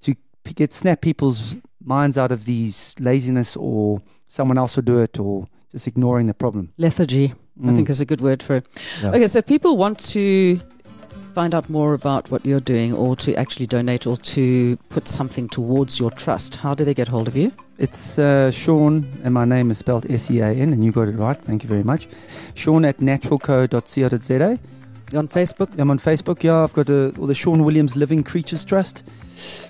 to 0.00 0.14
p- 0.44 0.52
get 0.54 0.72
snap 0.72 1.00
people's 1.00 1.54
minds 1.84 2.16
out 2.18 2.32
of 2.32 2.44
these 2.44 2.94
laziness 2.98 3.56
or 3.56 4.00
someone 4.28 4.58
else 4.58 4.76
will 4.76 4.82
do 4.84 4.98
it 5.00 5.18
or 5.18 5.46
just 5.70 5.86
ignoring 5.86 6.26
the 6.26 6.34
problem. 6.34 6.72
Lethargy, 6.78 7.32
I 7.62 7.66
Mm. 7.66 7.74
think 7.76 7.90
is 7.90 8.00
a 8.00 8.04
good 8.06 8.20
word 8.20 8.42
for 8.42 8.56
it. 8.56 8.66
Yeah. 9.02 9.10
Okay, 9.10 9.26
so 9.28 9.38
if 9.38 9.46
people 9.46 9.76
want 9.76 9.98
to 10.12 10.60
find 11.34 11.54
out 11.54 11.68
more 11.68 11.94
about 11.94 12.30
what 12.30 12.44
you're 12.46 12.60
doing 12.60 12.92
or 12.94 13.16
to 13.16 13.34
actually 13.34 13.66
donate 13.66 14.06
or 14.06 14.16
to 14.16 14.76
put 14.88 15.08
something 15.08 15.48
towards 15.48 15.98
your 16.00 16.10
trust, 16.12 16.56
how 16.56 16.74
do 16.74 16.84
they 16.84 16.94
get 16.94 17.08
hold 17.08 17.28
of 17.28 17.36
you? 17.36 17.50
It's 17.78 18.18
uh, 18.18 18.50
Sean, 18.52 19.04
and 19.24 19.34
my 19.34 19.44
name 19.44 19.70
is 19.72 19.78
spelled 19.78 20.06
S 20.10 20.30
E 20.30 20.38
A 20.40 20.46
N, 20.52 20.72
and 20.72 20.84
you 20.84 20.92
got 20.92 21.08
it 21.08 21.16
right. 21.18 21.40
Thank 21.40 21.62
you 21.64 21.68
very 21.68 21.82
much. 21.82 22.08
Sean 22.54 22.84
at 22.84 22.98
naturalco.co.za. 23.00 24.58
On 25.14 25.28
Facebook? 25.28 25.78
I'm 25.78 25.90
on 25.90 25.98
Facebook. 25.98 26.42
Yeah, 26.42 26.62
I've 26.64 26.72
got 26.72 26.88
a, 26.88 27.14
or 27.18 27.26
the 27.26 27.34
Sean 27.34 27.62
Williams 27.64 27.94
Living 27.94 28.24
Creatures 28.24 28.64
Trust, 28.64 29.02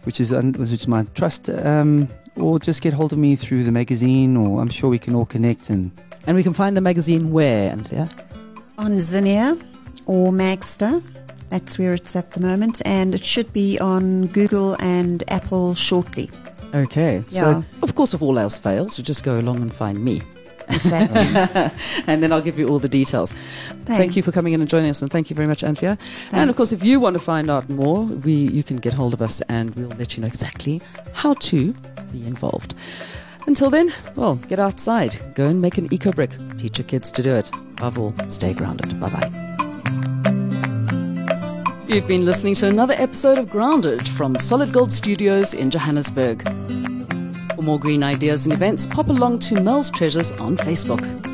which 0.04 0.20
is 0.20 0.33
which 0.33 0.72
is 0.72 0.88
my 0.88 1.04
trust. 1.14 1.50
Um, 1.50 2.09
or 2.37 2.59
just 2.59 2.83
get 2.83 2.92
hold 2.92 3.12
of 3.12 3.18
me 3.18 3.37
through 3.37 3.64
the 3.64 3.72
magazine, 3.72 4.37
or 4.37 4.61
I'm 4.61 4.70
sure 4.70 4.88
we 4.90 4.98
can 4.98 5.14
all 5.14 5.26
connect. 5.26 5.70
And 5.70 5.90
And 6.26 6.37
we 6.37 6.42
can 6.42 6.52
find 6.52 6.76
the 6.76 6.80
magazine 6.80 7.30
where, 7.30 7.70
Anthea? 7.70 8.09
On 8.78 8.92
Zinio 8.92 9.61
or 10.07 10.33
Magzter. 10.33 11.02
That's 11.50 11.78
where 11.78 11.94
it's 11.94 12.16
at 12.16 12.33
the 12.33 12.40
moment, 12.40 12.83
and 12.85 13.14
it 13.14 13.24
should 13.24 13.52
be 13.52 13.78
on 13.78 14.26
Google 14.28 14.76
and 14.80 15.22
Apple 15.28 15.74
shortly. 15.74 16.30
Okay. 16.74 17.22
Yeah. 17.28 17.40
So, 17.40 17.64
of 17.83 17.94
course, 17.94 18.14
if 18.14 18.22
all 18.22 18.38
else 18.38 18.59
fails, 18.59 18.98
you 18.98 19.04
just 19.04 19.22
go 19.22 19.38
along 19.38 19.62
and 19.62 19.72
find 19.72 20.02
me. 20.02 20.22
Exactly. 20.68 21.72
and 22.07 22.22
then 22.22 22.33
I'll 22.33 22.40
give 22.40 22.59
you 22.59 22.68
all 22.68 22.79
the 22.79 22.88
details. 22.88 23.35
Thank 23.85 24.16
you 24.16 24.22
for 24.22 24.33
coming 24.33 24.53
in 24.53 24.61
and 24.61 24.68
joining 24.68 24.90
us, 24.90 25.03
and 25.03 25.11
thank 25.11 25.31
you 25.31 25.37
very 25.37 25.48
much, 25.48 25.62
Anthea. 25.64 25.98
And 26.33 26.50
of 26.50 26.57
course, 26.57 26.72
if 26.72 26.83
you 26.83 27.00
want 27.00 27.14
to 27.14 27.20
find 27.20 27.50
out 27.50 27.68
more, 27.68 28.03
we 28.05 28.33
you 28.33 28.62
can 28.62 28.79
get 28.79 28.94
hold 28.94 29.14
of 29.14 29.22
us, 29.22 29.40
and 29.42 29.74
we'll 29.74 29.88
let 29.98 30.16
you 30.16 30.20
know 30.22 30.27
exactly 30.27 30.81
how 31.12 31.35
to 31.35 31.72
be 32.12 32.27
involved. 32.27 32.74
Until 33.46 33.68
then, 33.68 33.92
well, 34.16 34.37
get 34.37 34.59
outside, 34.59 35.16
go 35.35 35.46
and 35.46 35.61
make 35.61 35.77
an 35.77 35.92
eco 35.92 36.12
brick, 36.12 36.31
teach 36.57 36.79
your 36.79 36.87
kids 36.87 37.11
to 37.11 37.22
do 37.22 37.35
it. 37.35 37.50
Above 37.77 37.98
all, 37.98 38.14
stay 38.29 38.55
grounded. 38.55 38.98
Bye 38.98 39.11
bye. 39.11 39.55
You've 41.87 42.07
been 42.07 42.24
listening 42.24 42.55
to 42.57 42.66
another 42.66 42.94
episode 42.94 43.38
of 43.38 43.50
Grounded 43.50 44.09
from 44.09 44.37
Solid 44.37 44.72
Gold 44.72 44.90
Studios 44.90 45.53
in 45.53 45.70
Johannesburg. 45.70 46.42
For 47.54 47.62
more 47.62 47.78
green 47.78 48.02
ideas 48.02 48.46
and 48.46 48.52
events, 48.52 48.86
pop 48.86 49.08
along 49.08 49.38
to 49.40 49.60
Mel's 49.60 49.90
Treasures 49.90 50.32
on 50.32 50.56
Facebook. 50.56 51.33